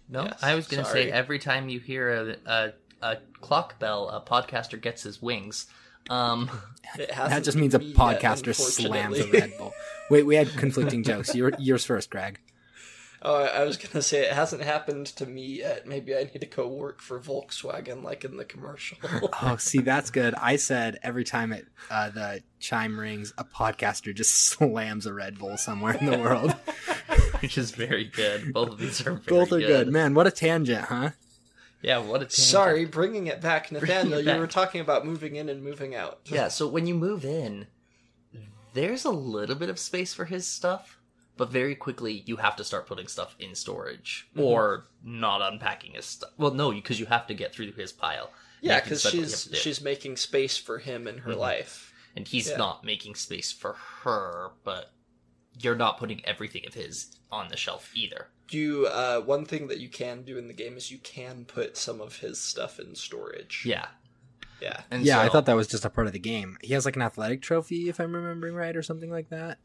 [0.09, 3.79] No, Yes, I was going to say every time you hear a, a, a clock
[3.79, 5.67] bell, a podcaster gets his wings.
[6.11, 6.51] Um,
[7.17, 9.31] That just means a me yet, podcaster slams a.
[9.31, 9.73] Red Bull.
[10.11, 11.35] Wait, we had conflicting jokes.
[11.35, 12.39] Your, yours first, Greg.
[13.25, 15.87] Oh, I was gonna say it hasn't happened to me yet.
[15.87, 18.99] Maybe I need to go work for Volkswagen, like in the commercial.
[19.43, 20.35] Oh, see, that's good.
[20.35, 25.39] I said every time it uh, the chime rings, a podcaster just slams a Red
[25.39, 26.53] Bull somewhere in the world.
[27.41, 28.53] which is very good.
[28.53, 29.89] Both of these are very Both are good.
[29.89, 31.11] Man, what a tangent, huh?
[31.83, 32.33] Yeah, what a tangent.
[32.33, 34.19] Sorry, bringing it back, Nathaniel.
[34.19, 34.39] it You back.
[34.41, 36.21] were talking about moving in and moving out.
[36.27, 37.67] Yeah, so when you move in,
[38.75, 40.99] there's a little bit of space for his stuff,
[41.37, 46.05] but very quickly you have to start putting stuff in storage or not unpacking his
[46.07, 46.31] stuff.
[46.39, 48.31] Well, no, because you have to get through his pile.
[48.61, 51.39] yeah, because stuff that you have she's she's making space for him in her Mhm.
[51.39, 51.89] life.
[52.15, 52.57] and he's yeah.
[52.59, 54.93] not making space for her, but
[55.59, 58.29] you're not putting everything of his on the shelf either.
[58.51, 61.77] You, uh, one thing that you can do in the game is you can put
[61.77, 63.63] some of his stuff in storage.
[63.65, 63.87] Yeah,
[64.61, 64.83] yeah.
[64.91, 66.59] and yeah, I thought that was just a part of the game.
[66.63, 69.59] He has like an athletic trophy, if I'm remembering right, or something like that.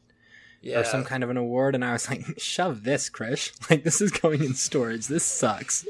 [0.60, 0.80] Yeah.
[0.80, 3.52] Or some kind of an award, and I was like, shove this, Krish.
[3.70, 5.06] Like, this is going in storage.
[5.06, 5.86] This sucks.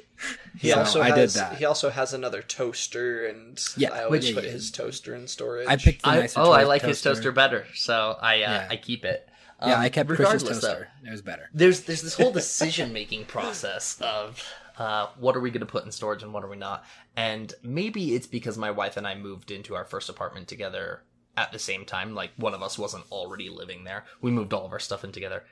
[0.59, 1.57] He So also I has did that.
[1.57, 5.69] he also has another toaster, and Yeah, I always which- put his toaster in storage.
[5.69, 8.39] I picked the I, nicer oh, I to- like his toaster better, so I uh,
[8.39, 8.69] Yeah.
[8.71, 9.28] I keep it.
[9.61, 10.89] Yeah, Um, I kept Krish's regardless, though, toaster.
[11.05, 11.51] It was better.
[11.53, 14.43] there's there's this whole decision making process of
[14.79, 16.85] uh, what are we going to put in storage and what are we not?
[17.17, 21.03] And maybe it's because my wife and i moved into our first apartment together
[21.37, 24.05] at the same time like one of us wasn't already living there.
[24.21, 25.45] We moved all of our stuff in together.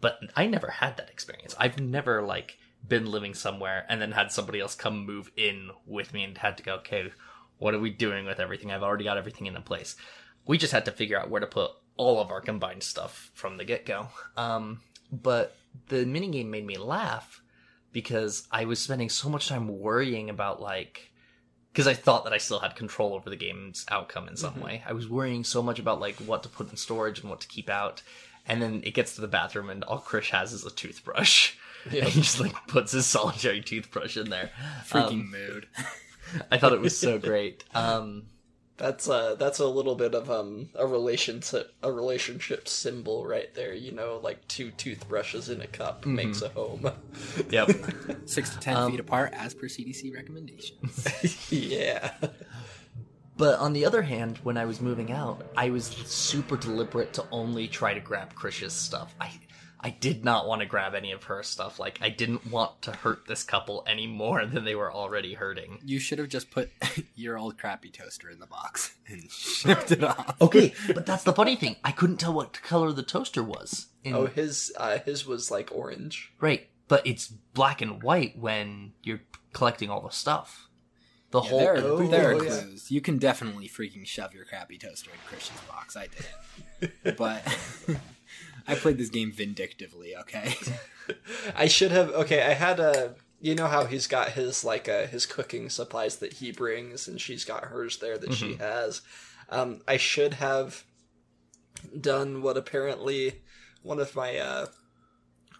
[0.00, 1.54] But i never had that experience.
[1.58, 6.12] I've never like been living somewhere and then had somebody else come move in with
[6.12, 7.10] me and had to go okay
[7.58, 8.70] what are we doing with everything?
[8.70, 9.96] I've already got everything in a place.
[10.44, 13.56] We just had to figure out where to put all of our combined stuff from
[13.56, 14.80] the get-go um,
[15.12, 15.56] but
[15.88, 17.40] the minigame made me laugh
[17.92, 21.10] because i was spending so much time worrying about like
[21.72, 24.62] because i thought that i still had control over the game's outcome in some Mhm.
[24.62, 27.40] way i was worrying so much about like what to put in storage and what
[27.40, 28.02] to keep out
[28.46, 31.54] and then it gets to the bathroom and all krish has is a toothbrush
[31.90, 32.00] Yeah.
[32.04, 34.50] and he just like puts his solitary toothbrush in there
[34.84, 35.66] Freaking Um, mood.
[36.50, 38.24] i thought it was so great um
[38.76, 43.72] That's uh that's a little bit of um a relationship a relationship symbol right there.
[43.72, 46.14] You know, like two toothbrushes in a cup Mm-hmm.
[46.16, 46.90] makes a home.
[47.50, 47.70] yep
[48.26, 51.06] Six to ten Um, feet apart, as per CDC recommendations.
[51.52, 52.12] yeah.
[53.36, 57.24] But on the other hand, when I was moving out, I was super deliberate to
[57.32, 59.12] only try to grab Krish's stuff.
[59.20, 59.30] I
[59.86, 61.78] I did not want to grab any of her stuff.
[61.78, 65.78] Like I didn't want to hurt this couple any more than they were already hurting.
[65.84, 66.70] You should have just put
[67.14, 70.40] your old crappy toaster in the box and shipped it off.
[70.40, 71.76] Okay, but that's the funny thing.
[71.84, 73.88] I couldn't tell what color the toaster was.
[74.02, 76.32] In, Oh, his uh his was like orange.
[76.40, 79.20] right, but it's black and white when you're
[79.52, 80.68] collecting all the stuff.
[81.30, 82.48] The Yeah, whole there, Oh, there are oh, yeah.
[82.62, 82.90] clues.
[82.90, 85.94] You can definitely freaking shove your crappy toaster in Christian's box.
[85.96, 86.06] I
[86.80, 87.42] did, but
[88.66, 90.16] I played this game vindictively.
[90.16, 90.54] Okay,
[91.56, 95.06] I should have okay, I had a you know how he's got his like uh
[95.06, 99.02] his cooking supplies that he brings and she's got hers there that she has.
[99.50, 100.84] Um I should have
[102.00, 103.42] done what apparently
[103.82, 104.66] one of my uh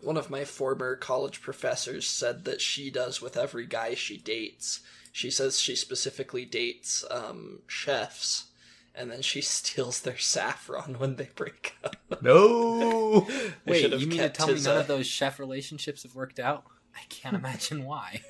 [0.01, 4.81] one of my former college professors said that she does with every guy she dates.
[5.13, 8.47] She says she specifically dates um chefs
[8.95, 11.97] and then she steals their saffron when they break up.
[12.23, 13.27] No.
[13.67, 16.65] Wait, you mean to tell me none uh, of those chef relationships have worked out?
[16.97, 18.23] I can't imagine why.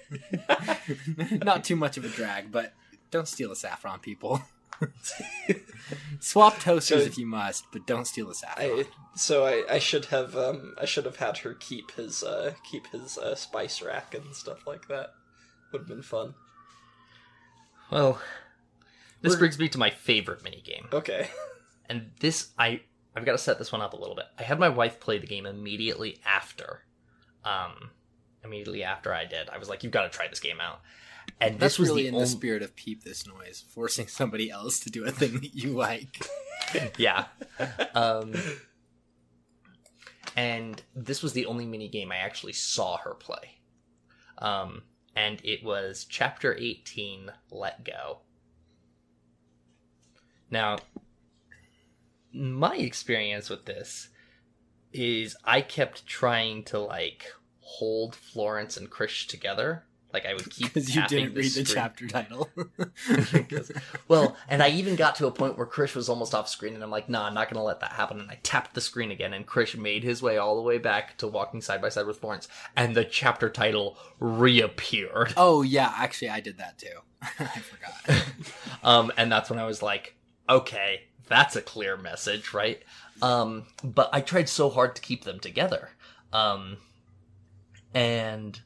[1.43, 2.73] Not too much of a drag, but
[3.11, 4.43] don't steal the saffron, people.
[6.19, 8.67] Swap toasters So- if you must, but don't steal the saffron.
[8.81, 8.85] I
[9.17, 12.89] so I, I should have um I should have had her keep his uh keep
[12.89, 15.11] his uh, spice rack and stuff like that.
[15.73, 16.35] Would have been fun.
[17.91, 18.21] Well,
[19.25, 20.93] this We're- brings me to my favorite minigame.
[20.93, 21.29] Okay.
[21.87, 22.81] And this I
[23.15, 24.25] I've got to set this one up a little bit.
[24.39, 26.87] I had my wife play the game immediately after.
[27.45, 27.91] Um
[28.43, 29.51] immediately after I did.
[29.51, 30.81] I was like, you've got to try this game out.
[31.43, 34.07] And That's this was really the in only the spirit of peep this noise, forcing
[34.07, 36.27] somebody else to do a thing that you like.
[36.99, 37.27] yeah.
[37.95, 38.33] Um,
[40.37, 43.59] and this was the only mini game I actually saw her play.
[44.39, 44.83] Um,
[45.15, 48.19] and it was Chapter 18 Let Go.
[50.51, 50.79] Now,
[52.33, 54.09] my experience with this
[54.93, 57.25] is I kept trying to like
[57.61, 59.85] hold Florence and Krish together.
[60.13, 61.67] Like I would keep Because you tapping didn't read the screen.
[61.67, 62.49] chapter title.
[64.09, 66.85] Well, and I even got to a point where Krish was almost off screen, and
[66.85, 68.21] I'm like, nah, I'm not gonna let that happen.
[68.21, 71.17] And I tapped the screen again, and Krish made his way all the way back
[71.19, 75.33] to walking side by side with Florence, and the chapter title reappeared.
[75.37, 76.99] oh yeah, actually I did that too.
[77.23, 78.25] I forgot.
[78.85, 80.15] Um, and that's when I was like,
[80.49, 82.83] okay, that's a clear message, right?
[83.23, 85.91] Um, but I tried so hard to keep them together.
[86.33, 86.79] Um,
[87.95, 88.61] and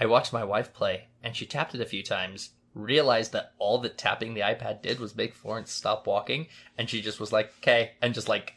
[0.00, 3.78] I watched my wife play, and she tapped it a few times, realized that all
[3.78, 7.52] that tapping the iPad did was make Florence stop walking, and she just was like,
[7.58, 8.54] okay, and just like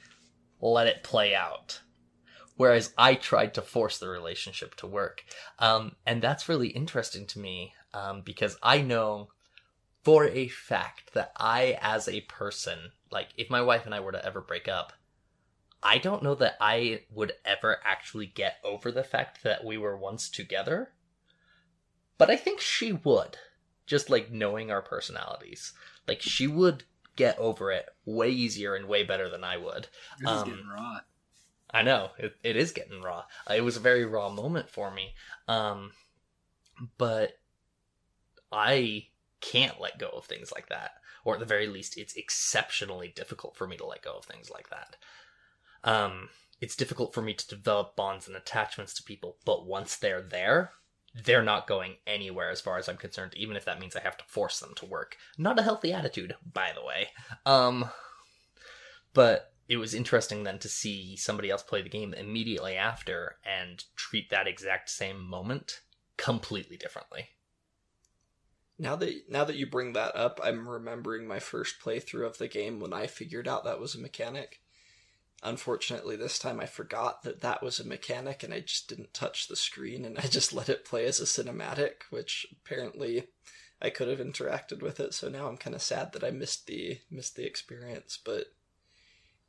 [0.62, 1.82] let it play out.
[2.58, 5.23] Whereas I tried to force the relationship to work.
[5.60, 9.30] Um, and that's really interesting to me um, because I know
[10.06, 14.12] for a fact that I, as a person, like if my wife and I were
[14.13, 14.94] to ever break up,
[15.84, 19.98] I don't know that I would ever actually get over the fact that we were
[19.98, 20.94] once together.
[22.18, 23.38] But I think she would,
[23.86, 25.74] just like knowing our personalities.
[26.08, 29.88] Like she would get over it way easier and way better than I would.
[30.20, 31.00] This Um, is getting raw.
[31.72, 33.26] I know it, it is getting raw.
[33.50, 35.15] Uh, It was a very raw moment for me.
[35.48, 35.94] Um,
[36.98, 37.39] but
[38.52, 39.08] I
[39.51, 40.91] can't let go of things like that,
[41.23, 44.49] or at the very least, it's exceptionally difficult for me to let go of things
[44.49, 44.95] like that.
[45.84, 46.29] Um,
[46.62, 50.71] it's difficult for me to develop bonds and attachments to people, but once they're there,
[51.23, 54.17] they're not going anywhere as far as I'm concerned, even if that means I have
[54.17, 55.17] to force them to work.
[55.38, 57.10] Not a healthy attitude, by the way.
[57.45, 57.89] Um,
[59.13, 63.84] but it was interesting then to see somebody else play the game immediately after and
[63.95, 65.81] treat that exact same moment
[66.17, 67.29] completely differently.
[68.77, 72.47] Now that now that you bring that up, I'm remembering my first playthrough of the
[72.47, 74.59] game when I figured out that was a mechanic.
[75.43, 79.47] Unfortunately, this time I forgot that that was a mechanic and I just didn't touch
[79.47, 83.27] the screen and I just let it play as a cinematic, which apparently
[83.81, 85.13] I could have interacted with it.
[85.13, 88.45] So now I'm kind of sad that I missed the missed the experience, but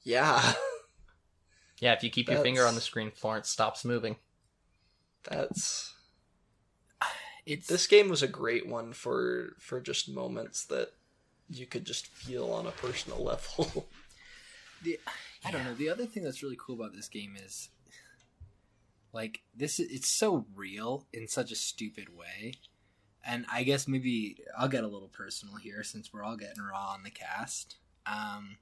[0.02, 0.52] yeah,
[1.80, 4.16] Yeah, if you keep your finger on the screen, Florence stops moving.
[5.24, 5.94] that's
[7.46, 10.90] It's this game was a great one for for just moments that
[11.48, 13.86] you could just feel on a personal level.
[14.82, 14.98] the
[15.44, 15.74] I don't know.
[15.74, 17.68] The other thing that's really cool about this game is
[19.12, 22.54] like this it's so real in such a stupid way.
[23.24, 26.90] And I guess maybe I'll get a little personal here since we're all getting raw
[26.92, 27.76] on the cast.
[28.06, 28.58] Um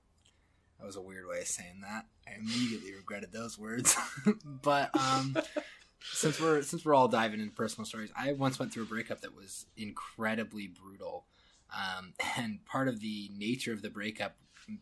[0.78, 2.04] that was a weird way of saying that.
[2.28, 3.96] I immediately regretted those words.
[4.44, 5.36] but um
[6.12, 9.22] since we're since we're all diving into personal stories, I once went through a breakup
[9.22, 11.26] that was incredibly brutal.
[11.74, 14.36] Um, and part of the nature of the breakup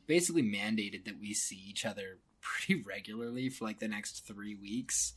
[0.06, 5.14] basically mandated that we see each other pretty regularly for like the next three weeks,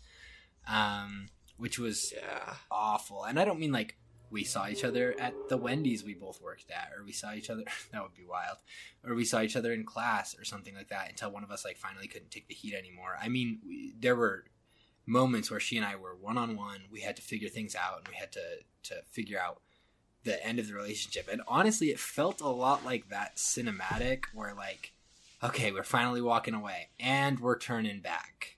[0.68, 1.28] um,
[1.58, 2.56] which was yeah.
[2.70, 3.24] awful.
[3.24, 3.98] And I don't mean like
[4.30, 7.50] we saw each other at the Wendy's we both worked at, or we saw each
[7.50, 8.58] other that would be wild,
[9.04, 11.66] or we saw each other in class or something like that until one of us
[11.66, 13.18] like finally couldn't take the heat anymore.
[13.20, 14.46] I mean, we, there were
[15.06, 16.82] moments where she and I were one on one.
[16.92, 19.62] We had to figure things out, and we had to to figure out
[20.24, 21.30] the end of the relationship.
[21.32, 24.94] And honestly, it felt a lot like that cinematic where like,
[25.44, 28.58] okay, we're finally walking away, and we're turning back,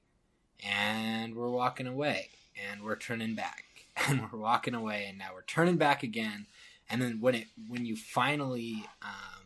[0.64, 2.30] and we're walking away,
[2.70, 3.66] and we're turning back,
[4.08, 6.48] and we're walking away, and now we're turning back again.
[6.90, 9.44] And then when it when you finally um,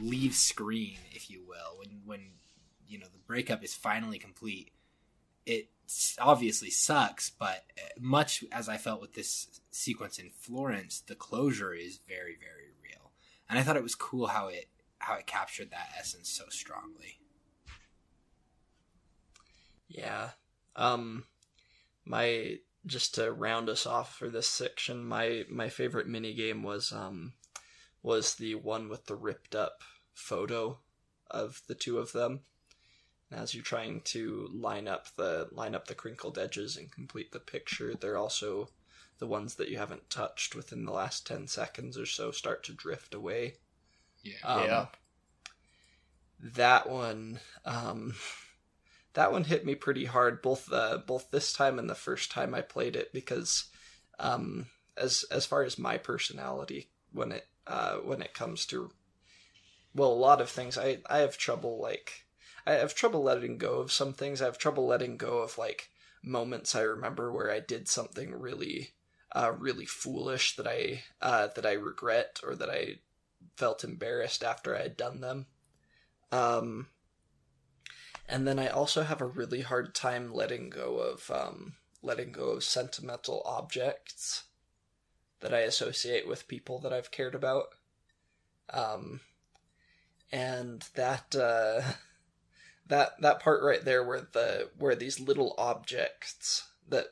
[0.00, 2.20] leave screen, if you will, when when
[2.88, 4.70] you know the breakup is finally complete,
[5.46, 5.68] it
[6.20, 7.30] obviously sucks.
[7.30, 12.36] But uh, much as I felt with this sequence in Florence, the closure is very
[12.40, 13.12] very real,
[13.48, 14.68] and I thought it was cool how it
[14.98, 17.20] how it captured that essence so strongly.
[19.88, 20.30] Yeah.
[20.76, 21.24] Um
[22.04, 26.92] my just to round us off for this section, my my favorite mini game was
[26.92, 27.34] um
[28.02, 29.82] was the one with the ripped up
[30.14, 30.78] photo
[31.30, 32.40] of the two of them.
[33.30, 37.32] And as you're trying to line up the line up the crinkled edges and complete
[37.32, 38.70] the picture, they're also
[39.18, 42.72] the ones that you haven't touched within the last 10 seconds or so start to
[42.72, 43.54] drift away.
[44.22, 44.34] Yeah.
[44.44, 44.86] Um, Yeah.
[46.40, 48.14] That one, um,
[49.14, 52.54] that one hit me pretty hard, both uh, both this time and the first time
[52.54, 53.64] I played it, because
[54.18, 54.66] um,
[54.96, 58.90] as as far as my personality when it uh, when it comes to
[59.94, 62.24] well, a lot of things, I I have trouble like
[62.68, 64.42] I have trouble letting go of some things.
[64.42, 65.88] I have trouble letting go of like
[66.22, 68.90] moments I remember where I did something really
[69.34, 72.98] uh, really foolish that I uh, that I regret or that I
[73.56, 75.46] felt embarrassed after I had done them.
[76.30, 76.88] Um,
[78.28, 82.50] and then I also have a really hard time letting go of um, letting go
[82.50, 84.44] of sentimental objects
[85.40, 87.68] that I associate with people that I've cared about.
[88.68, 89.20] Um,
[90.30, 91.94] and that uh,
[92.88, 97.06] that that part right there, where the where these little objects that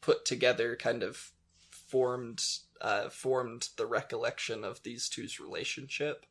[0.00, 1.32] put together kind of
[1.70, 2.42] formed
[2.80, 6.26] uh, formed the recollection of these two's relationship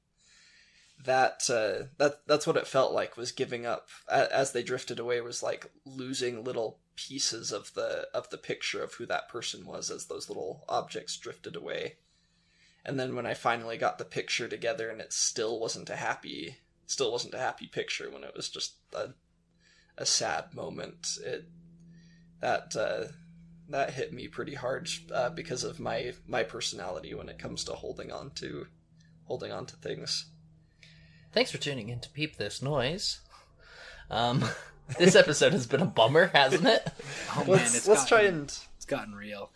[1.03, 5.19] that uh, that that's what it felt like was giving up as they drifted away
[5.21, 9.89] was like losing little pieces of the of the picture of who that person was
[9.89, 11.95] as those little objects drifted away.
[12.85, 16.57] And then when i finally got the picture together and it still wasn't a happy
[16.93, 19.09] still wasn't a happy picture when it was just a,
[19.97, 21.45] a sad moment it
[22.39, 23.05] that uh,
[23.69, 27.73] that hit me pretty hard uh, because of my my personality when it comes to
[27.73, 28.67] holding on to
[29.25, 30.25] holding on to things
[31.33, 33.19] Thanks for tuning in to Peep This Noise.
[34.11, 34.45] Um,
[34.99, 36.87] this episode has been a bummer, hasn't it?
[37.35, 39.49] Oh man, let's it's let's gotten, try and it's gotten real.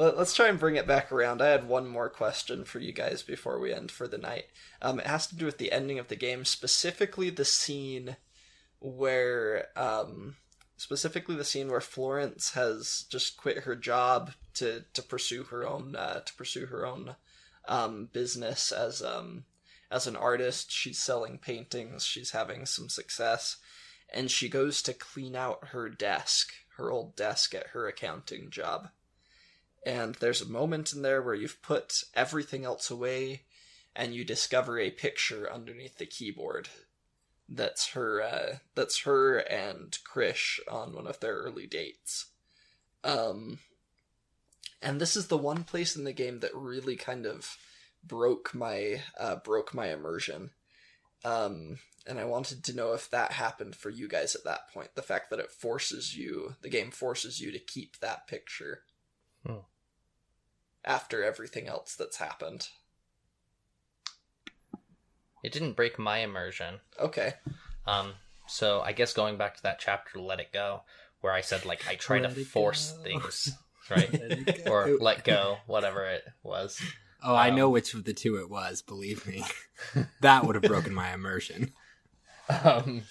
[0.00, 1.42] Let, us try and bring it back around.
[1.42, 4.46] I had one more question for you guys before we end for the night.
[4.80, 8.16] Um, it has to do with the ending of the game, specifically the scene
[8.78, 10.36] where um,
[10.78, 15.94] specifically the scene where Florence has just quit her job to to pursue her own
[15.94, 17.16] uh, to pursue her own
[17.68, 19.44] um, business as um
[19.90, 20.72] as an artist.
[20.72, 22.06] She's selling paintings.
[22.06, 23.58] She's having some success,
[24.10, 28.88] and she goes to clean out her desk, her old desk at her accounting job.
[29.84, 33.42] And there's a moment in there where you've put everything else away,
[33.96, 36.68] and you discover a picture underneath the keyboard.
[37.48, 38.22] That's her.
[38.22, 42.26] Uh, that's her and Krish on one of their early dates.
[43.02, 43.58] Um,
[44.82, 47.56] and this is the one place in the game that really kind of
[48.04, 50.50] broke my uh, broke my immersion.
[51.24, 54.94] Um, and I wanted to know if that happened for you guys at that point.
[54.94, 58.84] The fact that it forces you, the game forces you to keep that picture
[59.46, 59.60] Hmm.
[60.84, 62.68] After everything else that's happened.
[65.42, 66.80] It didn't break my immersion.
[66.98, 67.34] Okay.
[67.86, 68.12] Um,
[68.46, 70.82] so I guess going back to that chapter, "Let It Go,"
[71.20, 73.02] where I said like I try Let to force go.
[73.02, 73.56] things,
[73.90, 74.10] right?
[74.12, 76.80] Let or let go, whatever it was.
[77.22, 78.82] Oh, I Um, know which of the two it was.
[78.82, 79.44] Believe me,
[80.20, 81.72] that would have broken my immersion.
[82.64, 83.02] Um,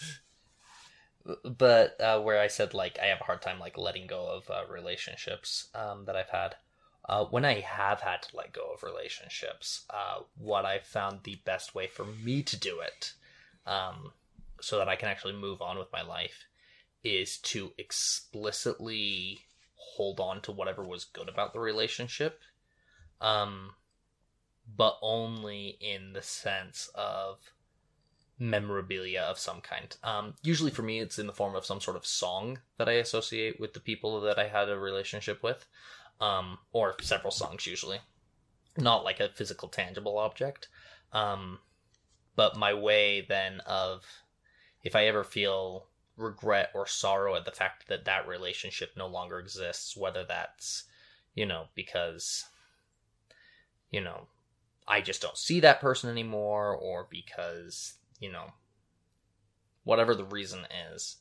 [1.44, 4.50] but uh, where I said like I have a hard time like letting go of
[4.50, 6.56] uh, relationships um, that I've had.
[7.10, 11.42] Uh, when I have had to let go of relationships, uh, what I've found the
[11.44, 13.14] best way for me to do it,
[13.66, 14.14] um,
[14.62, 16.46] so that I can actually move on with my life,
[17.04, 19.40] is to explicitly
[19.74, 22.42] hold on to whatever was good about the relationship,
[23.22, 23.72] um,
[24.78, 27.40] but only in the sense of
[28.38, 29.98] memorabilia of some kind.
[30.04, 32.94] Um, usually for me, it's in the form of some sort of song that I
[32.94, 35.66] associate with the people that I had a relationship with,
[36.20, 38.00] um, or several songs usually,
[38.78, 40.68] not like a physical, tangible object.
[41.12, 41.60] Um,
[42.36, 44.06] but my way then of
[44.84, 49.40] if I ever feel regret or sorrow at the fact that that relationship no longer
[49.40, 50.84] exists, whether that's,
[51.34, 52.46] you know, because,
[53.90, 54.28] you know,
[54.88, 58.48] I just don't see that person anymore, or because, you know,
[59.84, 61.18] whatever the reason is,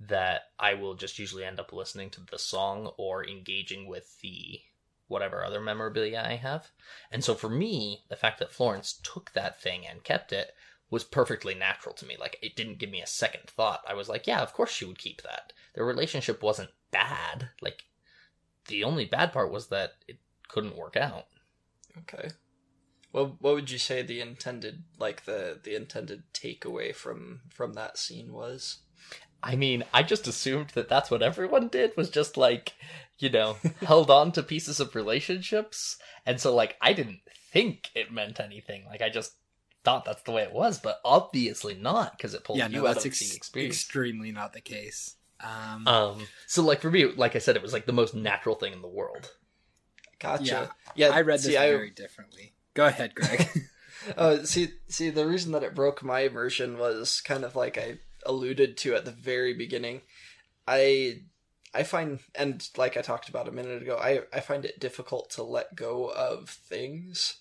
[0.00, 4.60] that I will just usually end up listening to the song or engaging with the
[5.08, 6.70] whatever other memorabilia I have.
[7.10, 10.52] And so for me, the fact that Florence took that thing and kept it
[10.88, 12.16] was perfectly natural to me.
[12.18, 13.84] Like it didn't give me a second thought.
[13.88, 15.52] I was like, yeah, of course she would keep that.
[15.74, 17.50] Their relationship wasn't bad.
[17.60, 17.84] Like
[18.68, 21.26] the only bad part was that it couldn't work out.
[21.98, 22.30] Okay.
[23.12, 27.98] Well, what would you say the intended like the the intended takeaway from from that
[27.98, 28.78] scene was?
[29.42, 32.74] I mean, I just assumed that that's what everyone did was just like,
[33.18, 35.96] you know, held on to pieces of relationships.
[36.26, 37.20] And so like I didn't
[37.52, 38.84] think it meant anything.
[38.86, 39.32] Like I just
[39.84, 42.86] thought that's the way it was, but obviously not because it pulled Yeah, you no,
[42.86, 43.74] out that's of ex- the experience.
[43.74, 45.16] extremely not the case.
[45.42, 48.56] Um, um so like for me, like I said, it was like the most natural
[48.56, 49.30] thing in the world.
[50.18, 50.44] Gotcha.
[50.44, 51.08] Yeah.
[51.08, 52.52] Yeah, I read this see, I, very differently.
[52.74, 53.48] Go ahead, Greg.
[54.16, 57.98] Uh, see, see, the reason that it broke my immersion was kind of like I
[58.26, 60.02] alluded to at the very beginning.
[60.66, 61.22] I,
[61.74, 65.30] I find, and like I talked about a minute ago, I, I find it difficult
[65.30, 67.36] to let go of things.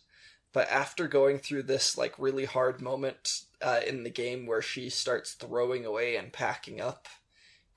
[0.52, 4.90] But after going through this like really hard moment uh, in the game where she
[4.90, 7.08] starts throwing away and packing up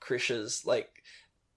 [0.03, 1.01] Krish's like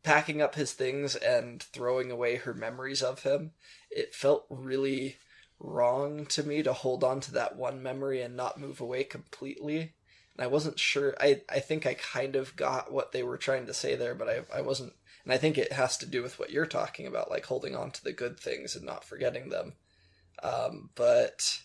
[0.05, 3.51] packing up his things and throwing away her memories of him,
[3.91, 5.17] it felt really
[5.59, 9.95] wrong to me to hold on to that one memory and not move away completely.
[10.37, 11.15] And I wasn't sure.
[11.21, 14.29] I, I think I kind of got what they were trying to say there, but
[14.29, 14.93] I, I wasn't.
[15.25, 17.91] And I think it has to do with what you're talking about, like holding on
[17.93, 19.73] to the good things and not forgetting them.
[20.43, 21.61] Um, but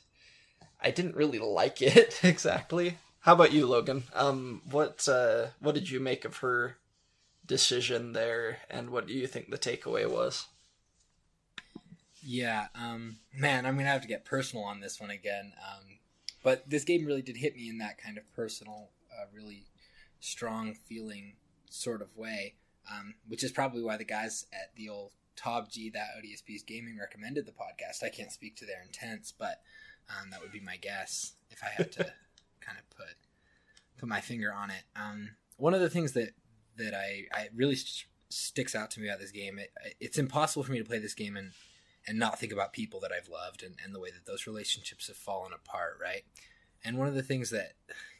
[0.81, 2.97] I didn't really like it exactly.
[3.21, 4.03] How about you, Logan?
[4.13, 6.77] Um, what uh, what did you make of her
[7.45, 10.47] decision there, and what do you think the takeaway was?
[12.23, 15.53] Yeah, um, man, I'm gonna have to get personal on this one again.
[15.57, 15.90] Um,
[16.43, 19.65] but this game really did hit me in that kind of personal, uh, really
[20.19, 21.33] strong feeling
[21.69, 22.55] sort of way,
[22.91, 26.67] um, which is probably why the guys at the old Top G that Odious Beast
[26.67, 28.03] gaming recommended the podcast.
[28.03, 29.61] I can't speak to their intents, but
[30.09, 32.03] um, that would be my guess if I had to
[32.61, 33.15] kind of put
[33.97, 34.83] put my finger on it.
[34.95, 36.31] Um, one of the things that
[36.77, 40.63] that I, I really st- sticks out to me about this game, it, it's impossible
[40.63, 41.51] for me to play this game and
[42.07, 45.07] and not think about people that I've loved and, and the way that those relationships
[45.07, 46.23] have fallen apart, right?
[46.83, 47.73] And one of the things that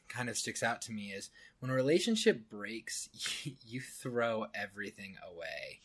[0.08, 1.30] kind of sticks out to me is
[1.60, 3.10] when a relationship breaks,
[3.44, 5.80] you, you throw everything away.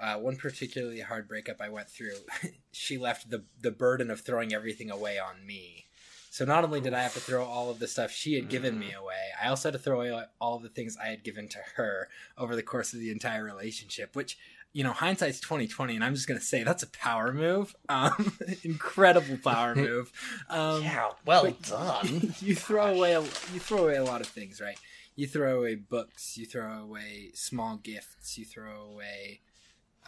[0.00, 2.16] Uh, one particularly hard breakup I went through,
[2.72, 5.86] she left the the burden of throwing everything away on me.
[6.30, 8.78] So not only did I have to throw all of the stuff she had given
[8.78, 11.48] me away, I also had to throw away all of the things I had given
[11.48, 14.38] to her over the course of the entire relationship, which
[14.72, 17.74] you know, hindsight's twenty twenty, and I'm just gonna say that's a power move.
[17.88, 20.12] Um, incredible power move.
[20.48, 22.34] Um, yeah, well done.
[22.40, 24.78] you throw away a, you throw away a lot of things, right?
[25.16, 29.40] You throw away books, you throw away small gifts, you throw away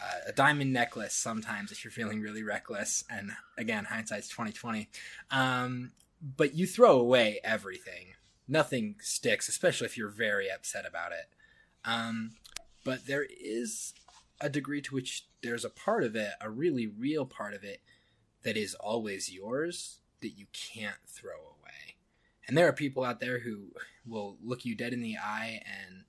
[0.00, 1.14] uh, a diamond necklace.
[1.14, 4.88] Sometimes, if you're feeling really reckless, and again, hindsight's twenty twenty.
[5.30, 5.90] Um,
[6.36, 8.14] but you throw away everything.
[8.46, 11.28] Nothing sticks, especially if you're very upset about it.
[11.84, 12.32] Um,
[12.84, 13.92] but there is
[14.42, 17.80] a degree to which there's a part of it, a really real part of it,
[18.42, 21.96] that is always yours that you can't throw away.
[22.46, 23.68] And there are people out there who
[24.04, 26.04] will look you dead in the eye and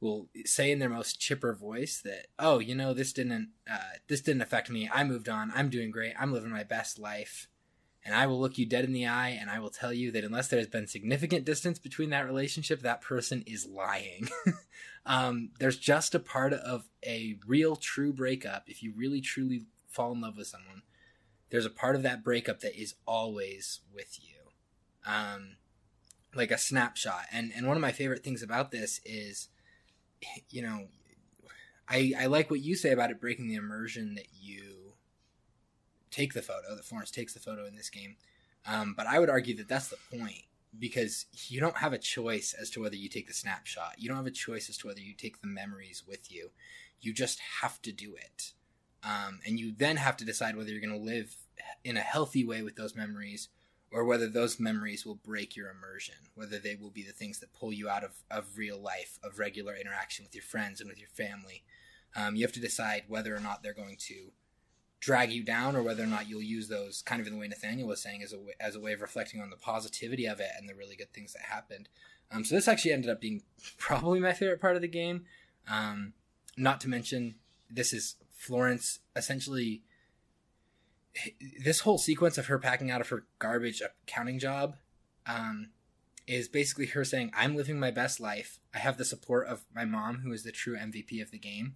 [0.00, 4.22] will say in their most chipper voice that, "Oh, you know, this didn't uh, this
[4.22, 4.90] didn't affect me.
[4.92, 5.52] I moved on.
[5.54, 6.14] I'm doing great.
[6.18, 7.48] I'm living my best life."
[8.04, 10.24] And I will look you dead in the eye and I will tell you that
[10.24, 14.28] unless there's been significant distance between that relationship, that person is lying.
[15.06, 18.64] um, there's just a part of a real, true breakup.
[18.66, 20.82] If you really, truly fall in love with someone,
[21.50, 24.38] there's a part of that breakup that is always with you.
[25.06, 25.56] Um,
[26.34, 27.26] like a snapshot.
[27.30, 29.48] And, and one of my favorite things about this is,
[30.50, 30.86] you know,
[31.88, 34.81] I, I like what you say about it breaking the immersion that you
[36.12, 38.16] take the photo, that Florence takes the photo in this game.
[38.66, 40.44] Um, but I would argue that that's the point
[40.78, 43.94] because you don't have a choice as to whether you take the snapshot.
[43.98, 46.50] You don't have a choice as to whether you take the memories with you.
[47.00, 48.52] You just have to do it.
[49.04, 51.34] Um, and you then have to decide whether you're going to live
[51.84, 53.48] in a healthy way with those memories
[53.90, 57.52] or whether those memories will break your immersion, whether they will be the things that
[57.52, 60.98] pull you out of, of real life, of regular interaction with your friends and with
[60.98, 61.62] your family.
[62.16, 64.32] Um, you have to decide whether or not they're going to
[65.02, 67.48] drag you down or whether or not you'll use those kind of in the way
[67.48, 70.38] Nathaniel was saying as a way, as a way of reflecting on the positivity of
[70.38, 71.88] it and the really good things that happened.
[72.30, 73.42] Um, so this actually ended up being
[73.78, 75.24] probably my favorite part of the game.
[75.68, 76.12] Um,
[76.56, 77.34] not to mention
[77.68, 79.82] this is Florence essentially
[81.62, 84.76] this whole sequence of her packing out of her garbage accounting job
[85.26, 85.70] um,
[86.26, 88.60] is basically her saying, I'm living my best life.
[88.74, 91.74] I have the support of my mom, who is the true MVP of the game,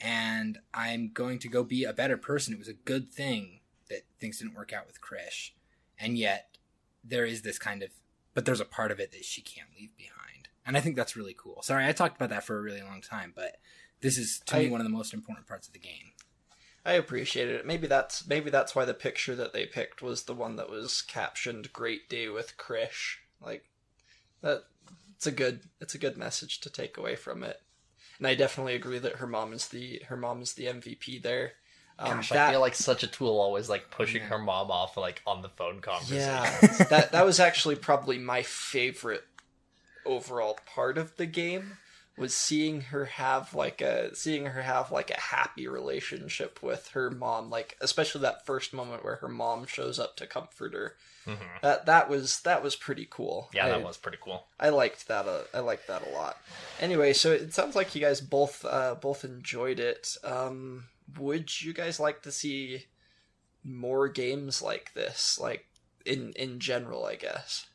[0.00, 2.52] and I'm going to go be a better person.
[2.52, 5.50] It was a good thing that things didn't work out with Krish.
[5.98, 6.56] And yet,
[7.04, 7.90] there is this kind of,
[8.34, 10.48] but there's a part of it that she can't leave behind.
[10.66, 11.62] And I think that's really cool.
[11.62, 13.56] Sorry, I talked about that for a really long time, but
[14.00, 16.12] this is, to I- me, one of the most important parts of the game.
[16.84, 17.66] I appreciated it.
[17.66, 21.02] Maybe that's maybe that's why the picture that they picked was the one that was
[21.02, 23.64] captioned "Great Day with Krish." Like
[24.40, 24.66] that,
[25.16, 27.60] it's a good it's a good message to take away from it.
[28.18, 31.52] And I definitely agree that her mom is the her mom is the MVP there.
[31.98, 34.28] Um, Gosh, that, I feel like such a tool always like pushing yeah.
[34.28, 36.18] her mom off like on the phone conversation.
[36.18, 36.58] Yeah,
[36.90, 39.24] that that was actually probably my favorite
[40.04, 41.78] overall part of the game
[42.16, 47.10] was seeing her have like a seeing her have like a happy relationship with her
[47.10, 50.94] mom like especially that first moment where her mom shows up to comfort her.
[51.26, 51.42] Mm-hmm.
[51.62, 53.50] that that was that was pretty cool.
[53.52, 54.46] Yeah I, that was pretty cool.
[54.60, 56.36] I liked that uh, i liked that a lot.
[56.80, 60.16] Anyway so it sounds like you guys both uh, both enjoyed it.
[60.24, 60.84] Um
[61.18, 62.84] would you guys like to see
[63.62, 65.38] more games like this?
[65.40, 65.66] Like
[66.04, 67.66] in in general i guess.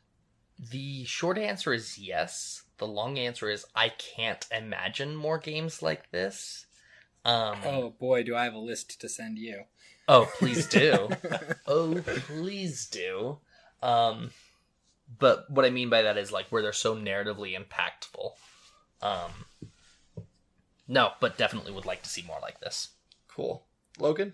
[0.58, 6.10] The short answer is yes the long answer is I can't imagine more games like
[6.10, 6.66] this.
[7.24, 9.66] Um, oh boy, do I have a list to send you.
[10.08, 11.10] Oh, please do.
[11.68, 13.38] oh, please do.
[13.84, 14.32] Um,
[15.20, 18.32] but what I mean by that is like where they're so narratively impactful.
[19.04, 20.26] Um,
[20.88, 22.90] no, but definitely would like to see more like this.
[23.28, 23.64] Cool.
[24.00, 24.34] Logan?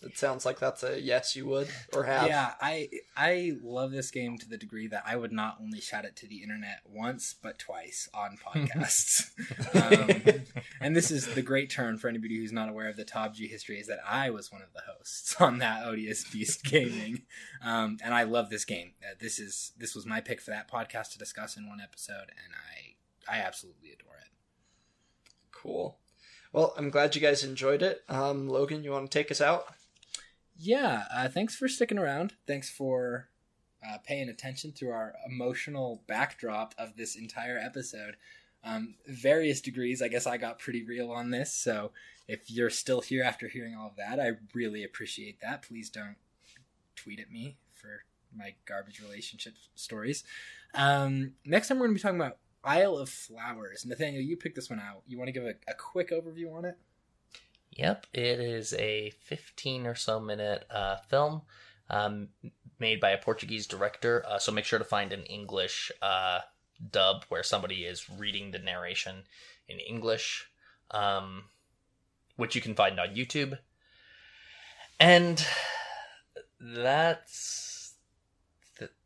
[0.00, 2.28] It sounds like that's a yes, you would or have.
[2.28, 6.04] Yeah, I I love this game to the degree that I would not only shout
[6.04, 9.30] it to the internet once but twice on podcasts.
[9.74, 10.44] um,
[10.80, 13.48] and this is the great turn for anybody who's not aware of the Top G
[13.48, 17.22] history is that I was one of the hosts on that Odious Beast Gaming,
[17.60, 18.92] um, and I love this game.
[19.02, 22.30] Uh, this is this was my pick for that podcast to discuss in one episode,
[22.44, 24.30] and I I absolutely adore it.
[25.50, 25.98] Cool.
[26.52, 28.02] Well, I'm glad you guys enjoyed it.
[28.08, 29.66] Um, Logan, you want to take us out?
[30.58, 32.34] Yeah, uh, thanks for sticking around.
[32.46, 33.28] Thanks for
[33.86, 38.16] uh, paying attention to our emotional backdrop of this entire episode.
[38.64, 41.54] Um, various degrees, I guess I got pretty real on this.
[41.54, 41.92] So
[42.26, 45.62] if you're still here after hearing all of that, I really appreciate that.
[45.62, 46.16] Please don't
[46.96, 48.02] tweet at me for
[48.36, 50.24] my garbage relationship stories.
[50.74, 53.86] Um, next time, we're going to be talking about Isle of Flowers.
[53.86, 55.02] Nathaniel, you picked this one out.
[55.06, 56.76] You want to give a, a quick overview on it?
[57.78, 61.42] Yep, it is a 15 or so minute uh, film
[61.88, 62.28] um,
[62.80, 64.24] made by a Portuguese director.
[64.26, 66.40] Uh, so make sure to find an English uh,
[66.90, 69.22] dub where somebody is reading the narration
[69.68, 70.48] in English,
[70.90, 71.44] um,
[72.34, 73.58] which you can find on YouTube.
[74.98, 75.46] And
[76.60, 77.94] that's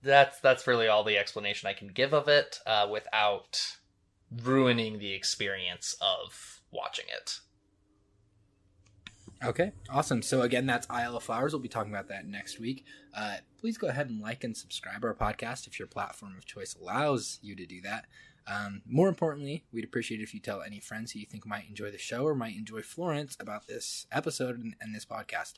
[0.03, 3.77] that's that's really all the explanation I can give of it uh, without
[4.43, 7.41] ruining the experience of watching it.
[9.45, 10.22] Okay, awesome.
[10.22, 11.53] So again, that's Isle of Flowers.
[11.53, 12.84] We'll be talking about that next week.
[13.12, 16.76] Uh, please go ahead and like and subscribe our podcast if your platform of choice
[16.80, 18.07] allows you to do that.
[18.47, 21.90] Um, more importantly, we'd appreciate if you tell any friends who you think might enjoy
[21.90, 25.55] the show or might enjoy Florence about this episode and, and this podcast.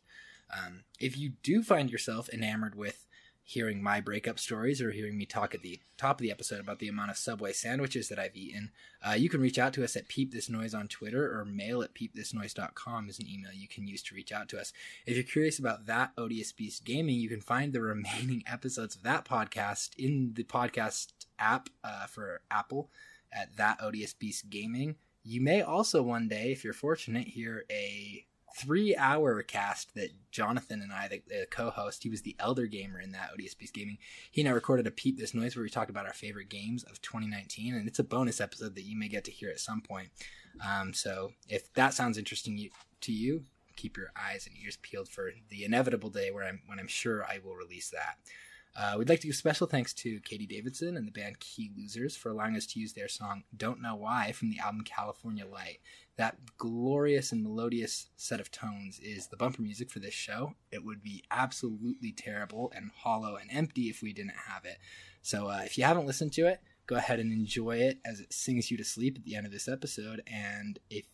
[0.51, 3.07] Um, if you do find yourself enamored with
[3.47, 6.79] hearing my breakup stories or hearing me talk at the top of the episode about
[6.79, 8.73] the amount of Subway sandwiches that I've eaten,
[9.07, 11.83] uh, you can reach out to us at Peep This Noise on Twitter or mail
[11.83, 14.73] at peepthisnoise.com is an email you can use to reach out to us.
[15.07, 19.03] If you're curious about that Odious Beast Gaming, you can find the remaining episodes of
[19.03, 22.89] that podcast in the podcast app uh, for Apple
[23.31, 24.97] at That Odious Beast Gaming.
[25.23, 28.25] You may also one day, if you're fortunate, hear a
[28.55, 32.67] three hour cast that Jonathan and I, the, the co host, he was the elder
[32.67, 33.99] gamer in that Beast Gaming.
[34.31, 36.85] He and I recorded a Peep This Noise where we talked about our favorite games
[36.85, 39.81] of 2019, and it's a bonus episode that you may get to hear at some
[39.81, 40.09] point.
[40.67, 43.45] Um, so if that sounds interesting to you,
[43.77, 47.25] keep your eyes and ears peeled for the inevitable day where I'm when I'm sure
[47.25, 48.19] I will release that.
[48.77, 52.17] Uh, we'd like to give special thanks to Katie Davidson and the band Key Losers
[52.17, 55.79] for allowing us to use their song Don't Know Why from the album California Light.
[56.17, 60.55] That glorious and melodious set of tones is the bumper music for this show.
[60.73, 64.79] It would be absolutely terrible and hollow and empty if we didn't have it.
[65.23, 68.33] So uh, if you haven't listened to it, go ahead and enjoy it as it
[68.33, 70.23] sings you to sleep at the end of this episode.
[70.27, 71.05] And if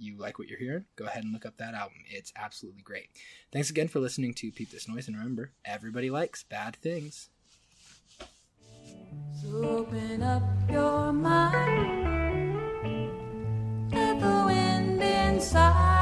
[0.00, 1.98] you like what you're hearing, go ahead and look up that album.
[2.08, 3.08] It's absolutely great.
[3.52, 7.28] Thanks again for listening to Peep This Noise, and remember, everybody likes bad things.
[9.42, 12.32] So open up your mind,
[13.92, 15.99] let the wind inside.